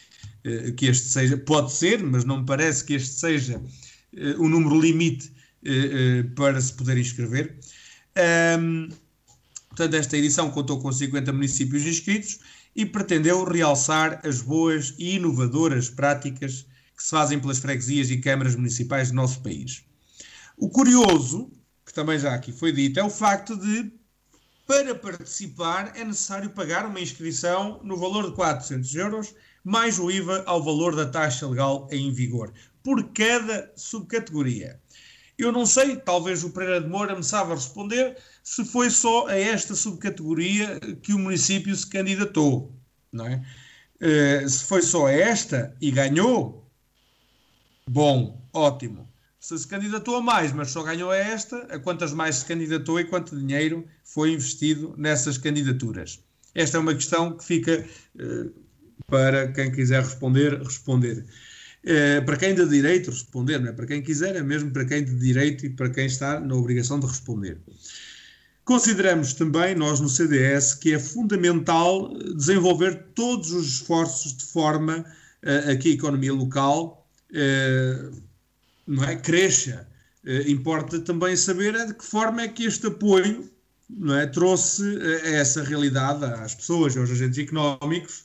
[0.45, 3.61] eh, que este seja, pode ser, mas não me parece que este seja
[4.17, 5.33] eh, o número limite
[5.65, 7.59] eh, eh, para se poder inscrever.
[9.69, 12.39] Portanto, esta edição contou com 50 municípios inscritos
[12.75, 16.67] e pretendeu realçar as boas e inovadoras práticas
[16.97, 19.85] que se fazem pelas freguesias e câmaras municipais do nosso país.
[20.57, 21.51] O curioso,
[21.85, 23.93] que também já aqui foi dito, é o facto de,
[24.67, 30.43] para participar, é necessário pagar uma inscrição no valor de 400 euros, mais o IVA
[30.47, 32.53] ao valor da taxa legal em vigor,
[32.83, 34.81] por cada subcategoria.
[35.37, 39.37] Eu não sei, talvez o Pereira de Moura me saiba responder se foi só a
[39.37, 42.79] esta subcategoria que o município se candidatou,
[43.11, 43.43] não é?
[44.03, 46.71] Uh, se foi só esta e ganhou,
[47.89, 49.09] bom, ótimo.
[49.41, 53.01] se se candidatou a mais, mas só ganhou a esta, a quantas mais se candidatou
[53.01, 56.21] e quanto dinheiro foi investido nessas candidaturas?
[56.55, 57.87] Esta é uma questão que fica
[58.17, 58.53] uh,
[59.07, 61.25] para quem quiser responder, responder.
[61.83, 65.03] Uh, para quem de direito responder, não é para quem quiser, é mesmo para quem
[65.03, 67.59] de direito e para quem está na obrigação de responder.
[68.65, 75.05] Consideramos também, nós no CDS, que é fundamental desenvolver todos os esforços de forma
[75.43, 78.23] uh, a que a economia local uh,
[78.87, 79.87] não é, cresça.
[80.47, 83.51] Importa também saber de que forma é que este apoio
[83.91, 84.83] não é, trouxe
[85.23, 88.25] essa realidade às pessoas, aos agentes económicos,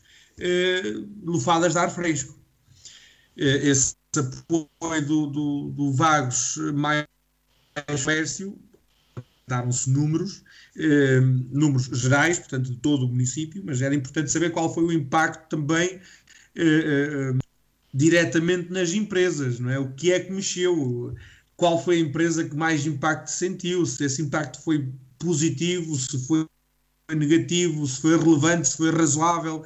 [1.22, 2.40] lufadas de ar fresco.
[3.36, 7.06] esse apoio do, do, do Vagos mais
[8.02, 8.58] comércio
[9.50, 10.44] daram-se números,
[10.78, 11.20] eh,
[11.52, 15.50] números gerais, portanto, de todo o município, mas era importante saber qual foi o impacto
[15.50, 16.00] também
[16.56, 17.34] eh, eh,
[17.94, 19.80] diretamente nas empresas, não é?
[19.80, 21.16] O que é que mexeu?
[21.58, 23.86] Qual foi a empresa que mais impacto sentiu?
[23.86, 26.48] Se esse impacto foi positivo, se foi
[27.14, 29.66] negativo, se foi relevante, se foi razoável,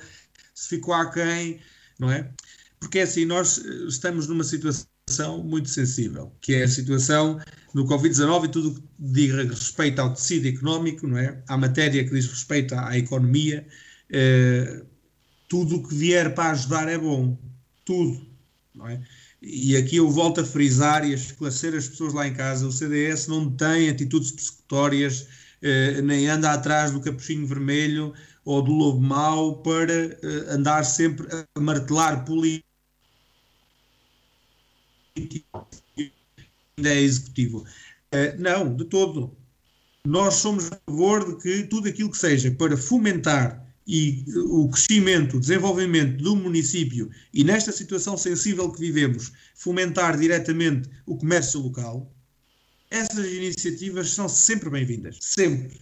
[0.55, 1.59] se ficou aquém,
[1.99, 2.31] não é?
[2.79, 3.57] Porque é assim, nós
[3.87, 7.39] estamos numa situação muito sensível, que é a situação
[7.73, 11.41] no Covid-19 e tudo que diz respeito ao tecido económico, não é?
[11.47, 13.67] À matéria que diz respeito à, economia,
[14.09, 14.83] eh,
[15.49, 17.37] tudo o que vier para ajudar é bom,
[17.83, 18.25] tudo,
[18.75, 19.01] não é?
[19.41, 22.71] E aqui eu volto a frisar e a esclarecer as pessoas lá em casa: o
[22.71, 25.27] CDS não tem atitudes persecutórias,
[25.61, 28.13] eh, nem anda atrás do capuchinho vermelho
[28.45, 32.63] ou do lobo mau para eh, andar sempre a martelar políticos
[36.81, 37.65] é executivo.
[38.13, 39.35] Uh, não, de todo.
[40.05, 45.37] Nós somos a favor de que tudo aquilo que seja para fomentar e o crescimento,
[45.37, 52.13] o desenvolvimento do município e nesta situação sensível que vivemos, fomentar diretamente o comércio local,
[52.89, 55.17] essas iniciativas são sempre bem-vindas.
[55.21, 55.81] Sempre.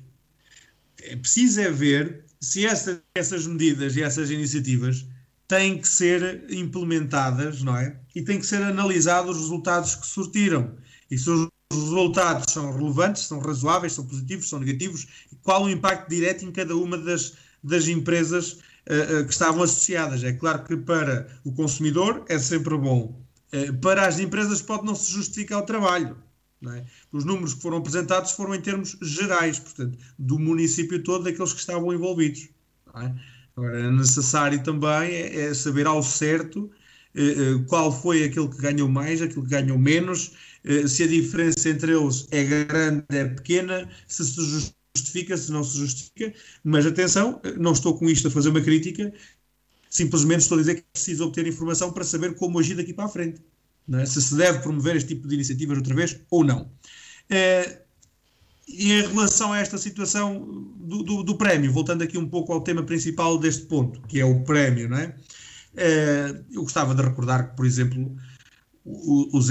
[1.03, 5.05] É preciso é ver se essa, essas medidas e essas iniciativas
[5.51, 7.99] têm que ser implementadas, não é?
[8.15, 10.77] E têm que ser analisados os resultados que surtiram.
[11.09, 15.69] E se os resultados são relevantes, são razoáveis, são positivos, são negativos, e qual o
[15.69, 20.23] impacto direto em cada uma das, das empresas uh, uh, que estavam associadas.
[20.23, 23.21] É claro que para o consumidor é sempre bom.
[23.53, 26.15] Uh, para as empresas pode não se justificar o trabalho.
[26.65, 26.85] É?
[27.11, 31.59] Os números que foram apresentados foram em termos gerais, portanto, do município todo, daqueles que
[31.59, 32.47] estavam envolvidos.
[32.95, 33.13] É?
[33.55, 36.71] Agora, necessário também é, é saber ao certo
[37.15, 40.33] eh, eh, qual foi aquele que ganhou mais, aquele que ganhou menos,
[40.63, 45.63] eh, se a diferença entre eles é grande, é pequena, se se justifica, se não
[45.63, 46.33] se justifica.
[46.63, 49.13] Mas atenção, não estou com isto a fazer uma crítica,
[49.89, 53.05] simplesmente estou a dizer que é preciso obter informação para saber como agir daqui para
[53.05, 53.41] a frente.
[53.93, 54.05] É?
[54.05, 56.71] Se se deve promover este tipo de iniciativas outra vez ou não.
[58.73, 60.39] E em relação a esta situação
[60.79, 64.25] do, do, do, prémio, voltando aqui um pouco ao tema principal deste ponto, que é
[64.25, 65.15] o prémio, não é?
[65.75, 68.15] é eu gostava de recordar que, por exemplo,
[68.83, 69.41] o, o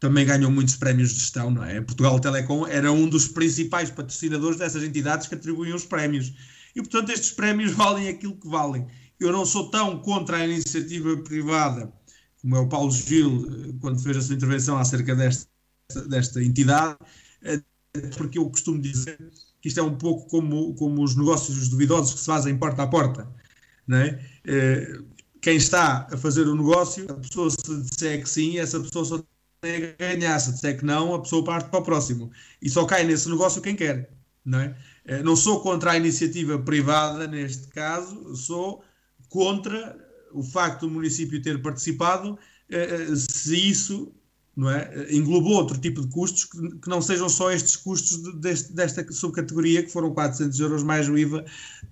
[0.00, 1.80] também ganhou muitos prémios de gestão, não é?
[1.80, 6.32] Portugal Telecom era um dos principais patrocinadores dessas entidades que atribuíam os prémios.
[6.74, 8.86] E, portanto, estes prémios valem aquilo que valem.
[9.18, 11.92] Eu não sou tão contra a iniciativa privada
[12.40, 15.48] como é o Paulo Gil, eh, quando fez a sua intervenção acerca desta,
[16.08, 17.06] desta entidade, eh,
[18.16, 19.18] porque eu costumo dizer
[19.60, 22.86] que isto é um pouco como, como os negócios duvidosos que se fazem porta a
[22.86, 23.28] porta.
[23.86, 24.24] Não é?
[24.44, 24.98] Eh,
[25.40, 29.24] quem está a fazer o negócio, a pessoa se disser que sim, essa pessoa só
[29.60, 30.38] tem a ganhar.
[30.38, 32.30] Se disser que não, a pessoa parte para o próximo.
[32.62, 34.10] E só cai nesse negócio quem quer.
[34.44, 34.76] Não, é?
[35.04, 38.82] Eh, não sou contra a iniciativa privada neste caso, sou
[39.28, 39.98] contra
[40.32, 42.38] o facto do município ter participado,
[43.16, 44.12] se isso
[44.60, 45.06] não é?
[45.10, 49.10] englobou outro tipo de custos que, que não sejam só estes custos de, deste, desta
[49.10, 51.46] subcategoria, que foram 400 euros mais o IVA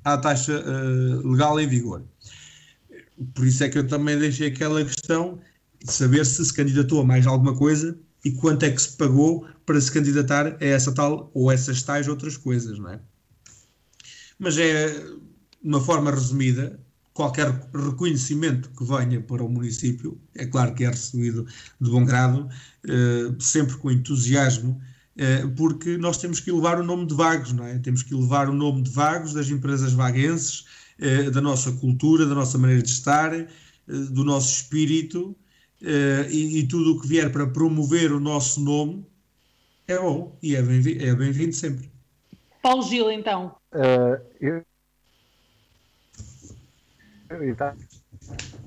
[0.04, 2.02] à taxa uh, legal em vigor.
[3.34, 5.40] Por isso é que eu também deixei aquela questão
[5.82, 9.46] de saber se se candidatou a mais alguma coisa e quanto é que se pagou
[9.64, 13.00] para se candidatar a essa tal ou essas tais outras coisas, não é?
[14.38, 14.94] Mas é,
[15.62, 16.78] uma forma resumida,
[17.18, 21.44] qualquer reconhecimento que venha para o município, é claro que é recebido
[21.80, 22.48] de bom grado,
[22.88, 24.80] eh, sempre com entusiasmo,
[25.16, 27.76] eh, porque nós temos que elevar o nome de Vagos, não é?
[27.80, 30.64] Temos que elevar o nome de Vagos, das empresas vaguenses,
[31.00, 33.32] eh, da nossa cultura, da nossa maneira de estar,
[33.88, 35.36] do nosso espírito,
[36.30, 39.04] e, tudo o que vier para promover o nosso nome
[39.88, 41.90] é bom e é bem-vindo é bem sempre.
[42.62, 43.56] Paulo Gil, então.
[43.72, 44.62] Uh, eu,
[47.42, 47.74] então,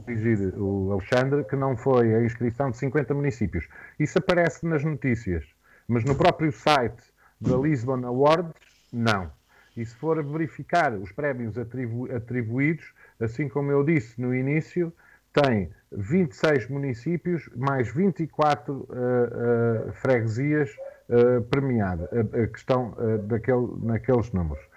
[0.04, 3.68] corrigir o Alexandre, que não foi a inscrição de 50 municípios.
[4.00, 5.46] Isso aparece nas notícias,
[5.88, 7.02] mas no próprio site
[7.40, 8.54] da Lisbon Awards,
[8.92, 9.32] não.
[9.76, 14.94] E se for verificar os prémios atribu atribuídos, assim como eu disse no início,
[15.34, 20.70] tem 26 municípios mais 24 uh, uh, freguesias
[21.10, 22.94] uh, premiadas, uh, que estão
[23.28, 24.71] daquele, naqueles números.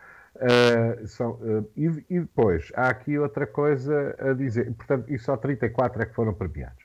[1.07, 1.39] São,
[1.76, 6.14] e, e, depois, há aqui outra coisa a dizer, portanto, e só 34 é que
[6.14, 6.85] foram premiados.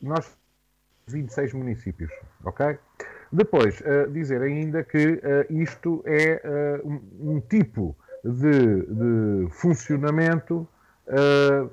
[0.00, 0.36] nós
[1.06, 2.10] 26 municípios,
[2.42, 2.78] ok?
[3.30, 5.20] Depois, dizer ainda que
[5.50, 7.94] isto é um, um tipo
[8.24, 10.66] de, de funcionamento
[11.06, 11.70] uh,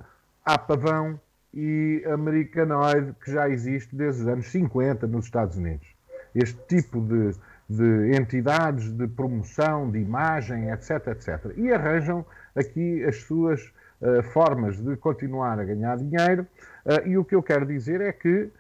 [0.68, 1.20] pavão
[1.54, 5.88] e americanoide que já existe desde os anos 50 nos Estados Unidos.
[6.36, 7.36] Este tipo de,
[7.72, 11.54] de entidades de promoção, de imagem, etc, etc.
[11.56, 13.62] E arranjam aqui as suas
[14.02, 16.46] uh, formas de continuar a ganhar dinheiro.
[16.86, 18.52] Uh, e o que eu quero dizer é que uh,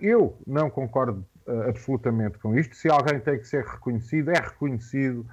[0.00, 1.24] eu não concordo
[1.68, 2.74] absolutamente com isto.
[2.74, 5.24] Se alguém tem que ser reconhecido, é reconhecido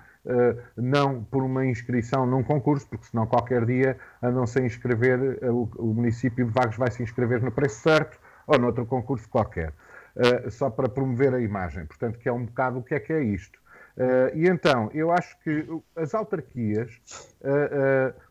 [0.77, 4.29] não por uma inscrição num concurso, porque senão qualquer dia a
[4.61, 8.85] inscrever, uh, o, o, município de Vagos vai se inscrever no preço certo ou noutro
[8.85, 9.73] concurso qualquer,
[10.15, 11.85] uh, só para promover a imagem.
[11.85, 13.61] Portanto, que é um bocado o que é que é isto.
[14.33, 16.99] e então, eu acho que as autarquias,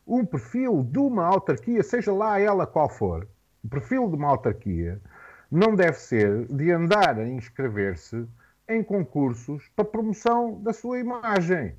[0.04, 3.28] um perfil de uma autarquia, seja lá ela qual for,
[3.62, 5.00] o perfil de uma autarquia,
[5.48, 8.26] não deve ser de andar a inscrever-se
[8.68, 11.76] em concursos para promoção da sua imagem.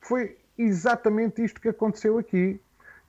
[0.00, 2.60] Foi exatamente isto que aconteceu aqui.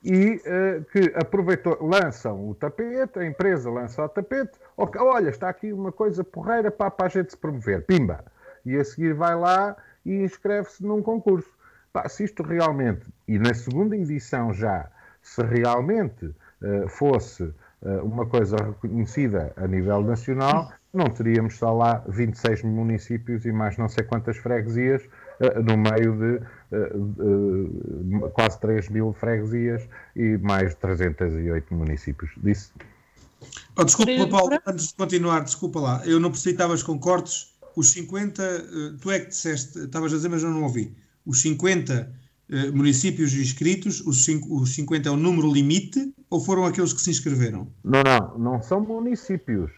[0.08, 5.72] E uh, que aproveitou, lançam o tapete, a empresa lança o tapete, olha, está aqui
[5.72, 8.24] uma coisa porreira para, para a gente se promover, pimba!
[8.64, 11.50] E a seguir vai lá e inscreve-se num concurso.
[11.92, 14.88] Pá, se isto realmente, e na segunda edição já,
[15.20, 22.04] se realmente uh, fosse uh, uma coisa reconhecida a nível nacional, não teríamos só lá
[22.06, 25.02] 26 municípios e mais não sei quantas freguesias
[25.64, 26.40] no meio de
[26.76, 32.30] uh, uh, quase 3 mil freguesias e mais 308 municípios.
[32.42, 32.72] Disse.
[33.76, 37.54] Oh, desculpa, Paulo, antes de continuar, desculpa lá, eu não percebi, estavas com cortes.
[37.76, 40.96] Os 50, tu é que disseste, estavas a dizer, mas eu não ouvi.
[41.26, 42.10] Os 50
[42.72, 47.10] municípios inscritos, os, 5, os 50 é o número limite ou foram aqueles que se
[47.10, 47.68] inscreveram?
[47.84, 49.70] Não, não, não são municípios.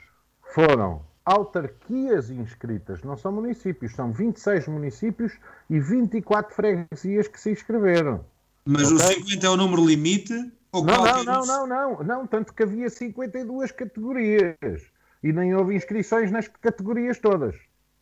[0.55, 5.33] Foram autarquias inscritas, não são municípios, são 26 municípios
[5.69, 8.25] e 24 freguesias que se inscreveram.
[8.65, 8.97] Mas okay?
[8.97, 10.35] o 50 é o número limite?
[10.73, 14.83] Ou não, não, não, não, não, não, tanto que havia 52 categorias
[15.23, 17.55] e nem houve inscrições nas categorias todas,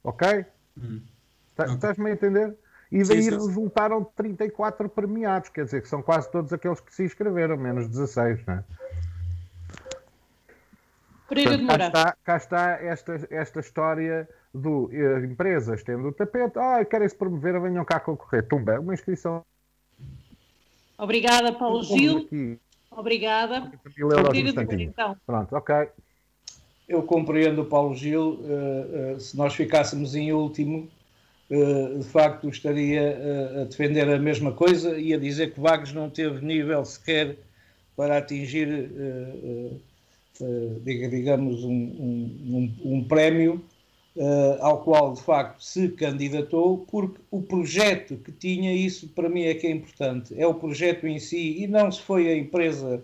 [0.05, 0.45] ok?
[0.79, 1.01] Hum.
[1.55, 1.75] Tá, okay.
[1.75, 2.57] Estás-me a entender?
[2.93, 6.95] E daí sim, sim, resultaram 34 premiados, quer dizer que são quase todos aqueles que
[6.95, 8.65] se inscreveram, menos 16, não é?
[11.29, 11.91] Pereira Portanto, de Moura.
[11.91, 17.09] Cá está, cá está esta, esta história do uh, empresas tendo o tapete, ah, querem
[17.09, 18.47] se promover, venham cá concorrer.
[18.47, 19.43] Tumba, é uma inscrição.
[20.99, 22.19] Obrigada, Paulo Gil.
[22.19, 22.59] Aqui.
[22.91, 23.71] Obrigada.
[24.79, 25.17] Então.
[25.27, 25.89] Pronto, ok.
[26.89, 28.41] Eu compreendo o Paulo Gil.
[28.41, 30.89] Uh, uh, se nós ficássemos em último,
[31.49, 36.45] de facto estaria a defender a mesma coisa e a dizer que Vagos não teve
[36.45, 37.37] nível sequer
[37.97, 39.81] para atingir uh,
[40.83, 43.65] digamos, um, um, um prémio
[44.17, 49.43] uh, ao qual de facto se candidatou, porque o projeto que tinha, isso para mim
[49.43, 53.03] é que é importante, é o projeto em si e não se foi a empresa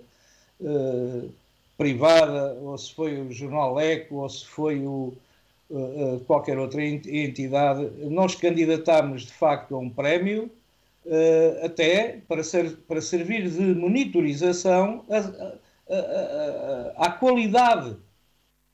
[0.60, 1.30] uh,
[1.76, 5.14] privada, ou se foi o Jornal Eco, ou se foi o,
[6.26, 7.88] qualquer outra entidade.
[8.10, 10.50] Nós candidatámos de facto a um prémio.
[11.04, 15.56] Uh, até para, ser, para servir de monitorização a,
[16.96, 17.96] à qualidade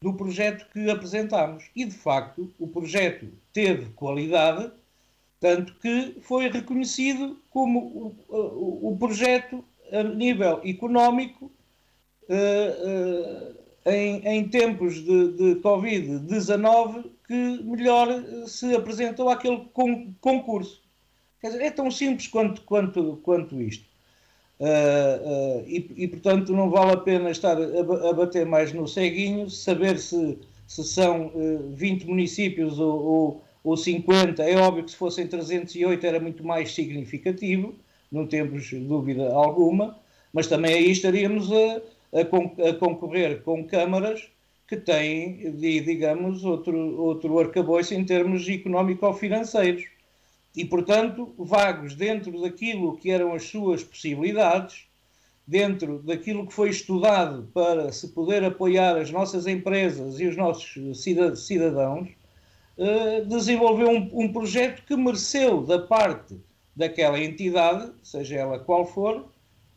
[0.00, 1.64] do projeto que apresentámos.
[1.74, 4.70] E, de facto, o projeto teve qualidade,
[5.40, 11.50] tanto que foi reconhecido como o, o, projeto a nível económico
[12.28, 18.08] uh, uh, em, em, tempos de, de Covid-19 que melhor
[18.46, 20.82] se apresentou àquele con concurso.
[21.42, 23.87] Dizer, é tão simples quanto, quanto, quanto isto.
[24.60, 28.88] Uh, uh, e, e, portanto não vale a pena estar a, a, bater mais no
[28.88, 30.36] ceguinho, saber se,
[30.66, 36.04] se são uh, 20 municípios ou, ou, ou, 50, é óbvio que se fossem 308
[36.04, 37.72] era muito mais significativo,
[38.10, 39.96] não temos dúvida alguma,
[40.32, 41.80] mas também aí estaríamos a,
[42.18, 44.28] a, a concorrer com câmaras
[44.66, 49.84] que têm, digamos, outro, outro arcabouço em termos económico-financeiros
[50.54, 54.86] e, portanto, vagos dentro daquilo que eram as suas possibilidades,
[55.46, 60.76] dentro daquilo que foi estudado para se poder apoiar as nossas empresas e os nossos
[61.36, 62.08] cidadãos,
[62.76, 66.36] uh, desenvolveu um, um, projeto que mereceu da parte
[66.76, 69.26] daquela entidade, seja ela qual for,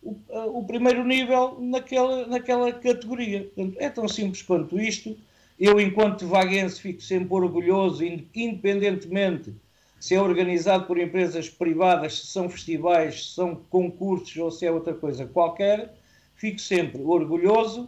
[0.01, 3.49] o, uh, o primeiro nível naquela, naquela categoria.
[3.55, 5.17] Portanto, é tão simples quanto isto.
[5.59, 9.53] Eu, enquanto vaguense, fico sempre orgulhoso, independentemente
[10.01, 14.71] se é organizado por empresas privadas, se são festivais, se são concursos ou se é
[14.71, 15.93] outra coisa qualquer,
[16.35, 17.87] fico sempre orgulhoso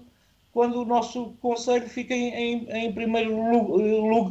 [0.52, 3.36] quando o nosso Conselho fica em, em, em primeiro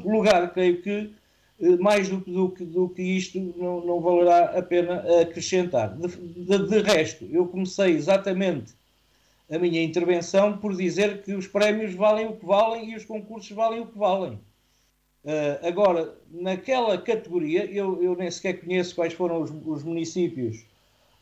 [0.09, 0.53] lugar.
[0.55, 1.12] Creio que
[1.61, 5.97] eh, mais do, do, do que isto não, não, valerá a pena acrescentar.
[5.99, 8.74] De, de, de resto, eu comecei exatamente
[9.51, 13.51] a minha intervenção por dizer que os prémios valem o que valem e os concursos
[13.51, 14.39] valem o que valem.
[15.25, 20.64] Uh, agora, naquela categoria, eu, eu, nem sequer conheço quais foram os, os municípios,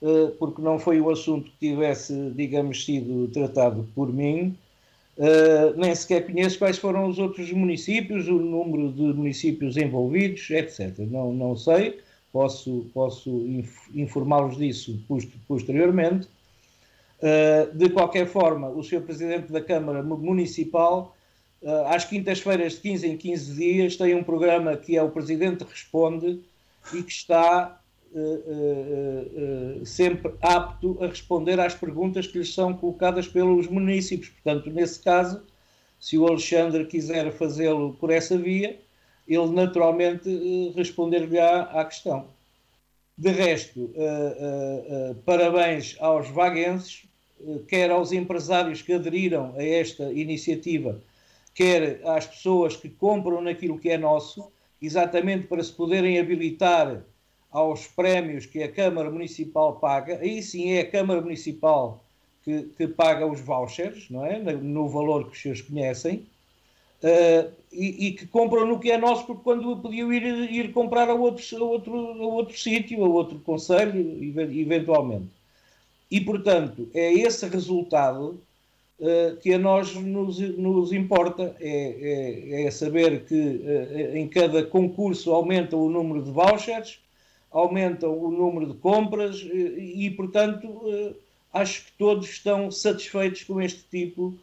[0.00, 4.56] uh, porque não foi o assunto que tivesse, digamos, sido tratado por mim.
[5.18, 10.98] Uh, nem sequer conheço quais foram os outros municípios, o número de municípios envolvidos, etc.
[11.00, 12.00] Não, não sei,
[12.32, 13.30] posso, posso
[13.94, 14.98] informá-los disso
[15.46, 16.26] posteriormente.
[17.74, 19.02] de qualquer forma, o Sr.
[19.02, 21.14] Presidente da Câmara Municipal
[21.86, 26.40] às quintas-feiras de 15 em 15 dias tem um programa que é o Presidente Responde
[26.94, 27.80] e que está
[28.12, 34.30] uh, uh, sempre apto a responder às perguntas que lhes são colocadas pelos municípios.
[34.30, 35.42] Portanto, nesse caso,
[35.98, 38.78] se o Alexandre quiser fazê-lo por essa via,
[39.28, 42.28] ele naturalmente responder-lhe-á à questão.
[43.16, 43.92] De resto,
[45.26, 47.04] parabéns aos vaguenses,
[47.68, 51.00] quer aos empresários que aderiram a esta iniciativa,
[51.60, 54.50] quer às pessoas que compram naquilo que é nosso,
[54.80, 57.02] exatamente para se poderem habilitar
[57.50, 60.20] aos prémios que a Câmara Municipal paga.
[60.20, 62.02] Aí sim é a Câmara Municipal
[62.42, 64.38] que, que paga os vouchers, não é?
[64.38, 66.26] No valor que os seus conhecem.
[67.02, 71.10] Uh, e, e, que compram no que é nosso, porque quando podiam ir, ir comprar
[71.10, 74.00] a outro, a outro, a outro sítio, a outro conselho,
[74.50, 75.28] eventualmente.
[76.10, 78.40] E, portanto, é esse resultado
[79.00, 81.56] uh, que a nós nos, nos importa.
[81.60, 87.00] É, é, é saber que uh, em cada concurso aumenta o número de vouchers,
[87.50, 91.16] aumenta o número de compras e, e portanto,
[91.52, 94.34] acho que todos estão satisfeitos com este tipo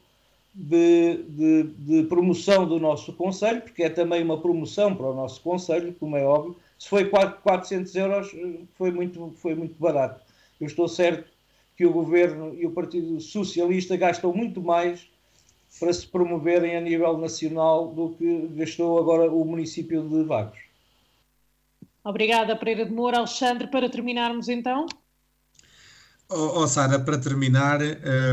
[0.53, 5.39] de, de, de, promoção do nosso Conselho, porque é também uma promoção para o nosso
[5.41, 6.57] Conselho, como é óbvio.
[6.77, 8.35] Se foi 400 euros,
[8.75, 10.21] foi muito, foi muito barato.
[10.59, 11.36] Eu estou certo
[11.77, 15.07] que o governo e o Partido Socialista gastam muito mais
[15.79, 20.57] para se promoverem a nível nacional do que gastou agora o município de Vagos.
[22.03, 23.19] Obrigada, Pereira de Moura.
[23.19, 24.87] Alexandre, para terminarmos então.
[26.29, 27.79] Oh, oh Sara, para terminar,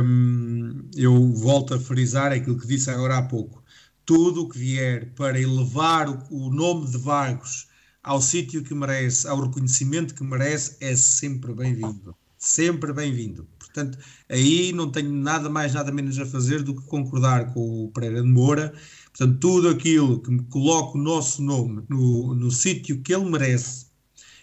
[0.02, 3.62] hum, eu volto a frisar aquilo que disse agora há pouco.
[4.06, 7.68] Tudo o que vier para elevar o, o nome de Vagos
[8.02, 13.48] ao sítio que merece, ao reconhecimento que merece, é sempre bem-vindo sempre bem-vindo.
[13.58, 17.90] Portanto, aí não tenho nada mais, nada menos a fazer do que concordar com o
[17.90, 18.72] Pereira de Moura.
[19.06, 23.86] Portanto, tudo aquilo que me coloca o nosso nome no, no sítio que ele merece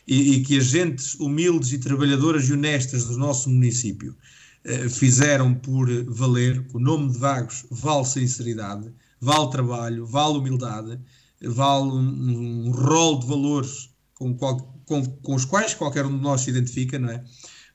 [0.08, 4.16] e, e, que agentes humildes e trabalhadoras e honestas do nosso município
[4.64, 11.00] eh, fizeram por valer, o nome de Vagos vale sinceridade, vale trabalho, vale humildade,
[11.42, 16.24] vale um, um rol de valores com, qual, com, com os quais qualquer um de
[16.24, 17.24] nós se identifica, não é?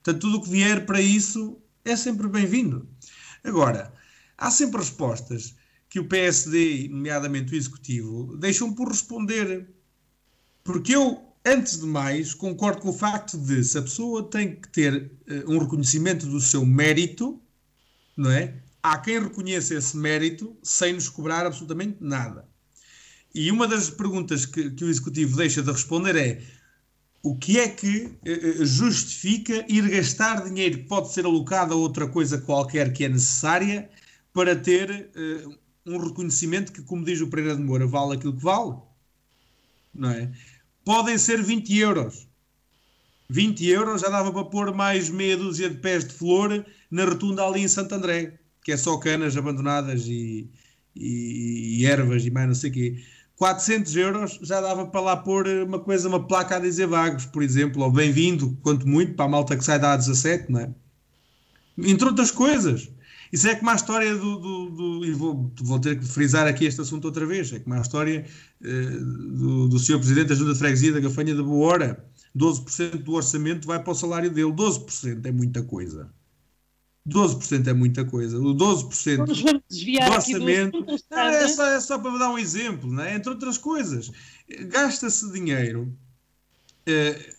[0.07, 2.89] Portanto, tudo o que vier para isso é sempre bem-vindo.
[3.43, 3.93] Agora,
[4.39, 5.57] há sempre respostas
[5.89, 9.69] que o PSD, nomeadamente o Executivo, deixam por responder.
[10.63, 14.69] Porque eu, antes de mais, concordo com o facto de se a pessoa tem que
[14.69, 17.43] ter uh, um reconhecimento do seu mérito,
[18.17, 18.63] não é?
[18.81, 22.49] Há quem reconheça esse mérito sem nos cobrar absolutamente nada.
[23.35, 26.47] E uma das perguntas que, que o Executivo deixa de responder é
[27.27, 32.07] o que é que uh, justifica ir gastar dinheiro que pode ser alocado a outra
[32.07, 33.91] coisa qualquer que é necessária
[34.33, 38.45] para ter uh, um reconhecimento que, como diz o Pereira de Moura, vale aquilo que
[38.45, 38.77] vale?
[39.93, 40.31] Não é?
[40.85, 42.29] Podem ser 20 euros.
[43.29, 47.45] 20 euros já dava para pôr mais meia dúzia de pés de flor na rotunda
[47.45, 50.49] ali em Santo André, que é só canas abandonadas e,
[50.95, 53.05] e, e ervas e mais não sei o quê.
[53.37, 57.43] 400 euros já dava para lá pôr uma coisa, uma placa a dizer vagos, por
[57.43, 60.71] exemplo, ou bem-vindo, quanto muito, para a malta que sai da A17, não é?
[61.79, 62.91] Entre outras coisas.
[63.31, 64.39] Isso é como a história do.
[64.39, 67.53] do, do e vou, vou, ter que frisar aqui este assunto outra vez.
[67.53, 68.25] É como a história
[68.63, 69.05] uh,
[69.37, 69.99] do, do Sr.
[69.99, 72.05] Presidente da Junta de Freguesia da Gafanha da Boa Hora.
[72.35, 74.53] 12% do orçamento vai para o salário dele.
[74.53, 76.11] 12% é muita coisa.
[77.09, 78.39] 12% é muita coisa.
[78.39, 80.77] O 12% Vamos, vamos desviar do aqui do orçamento.
[80.79, 81.49] assunto, Não, é, Sandra.
[81.49, 83.15] só, é só para dar um exemplo, não é?
[83.15, 84.11] entre outras coisas.
[84.69, 85.97] Gasta-se dinheiro.
[86.87, 87.33] eh,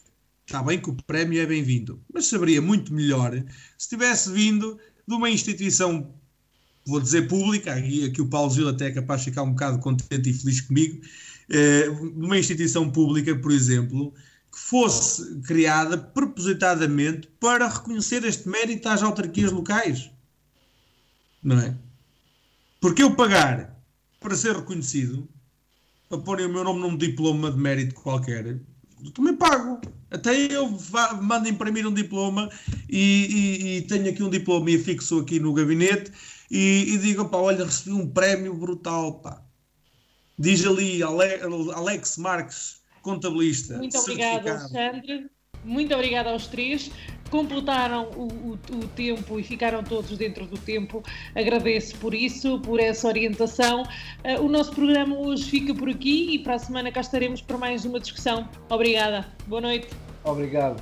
[0.45, 3.33] Está bem que o prémio é bem-vindo, mas saberia muito melhor
[3.77, 6.13] se tivesse vindo de uma instituição,
[6.85, 9.79] vou dizer pública, aqui, aqui o Paulo Gil até é capaz de ficar um bocado
[9.79, 11.01] contente e feliz comigo,
[11.49, 14.13] eh, de uma instituição pública, por exemplo,
[14.57, 20.09] fosse criada propositadamente para reconhecer este mérito às autarquias locais.
[21.43, 21.75] Não é?
[22.81, 23.77] Porque eu pagar
[24.19, 25.27] para ser reconhecido,
[26.09, 28.59] para porem o meu nome num diploma de mérito qualquer,
[29.13, 29.79] também pago.
[30.09, 30.75] Até eu
[31.21, 32.49] mando imprimir um diploma
[32.89, 36.11] e, e- e tenho aqui um diploma e fixo aqui no gabinete
[36.49, 39.41] e, e digo, pá, olha, recebi um prémio brutal, pá.
[40.39, 41.41] Diz ali Ale-
[41.73, 42.76] Alex Marques,
[43.11, 43.77] contabilista.
[43.77, 44.51] Muito obrigada.
[44.51, 45.27] Alexandre.
[45.63, 46.91] Muito obrigada aos três.
[47.29, 51.03] Completaram o, o- o tempo e ficaram todos dentro do tempo.
[51.35, 53.83] Agradeço por isso, por essa orientação.
[54.23, 57.57] Eh, o nosso programa hoje fica por aqui e para a semana cá estaremos para
[57.57, 58.47] mais uma discussão.
[58.69, 59.25] Obrigada.
[59.45, 59.87] Boa noite.
[60.23, 60.81] Obrigado.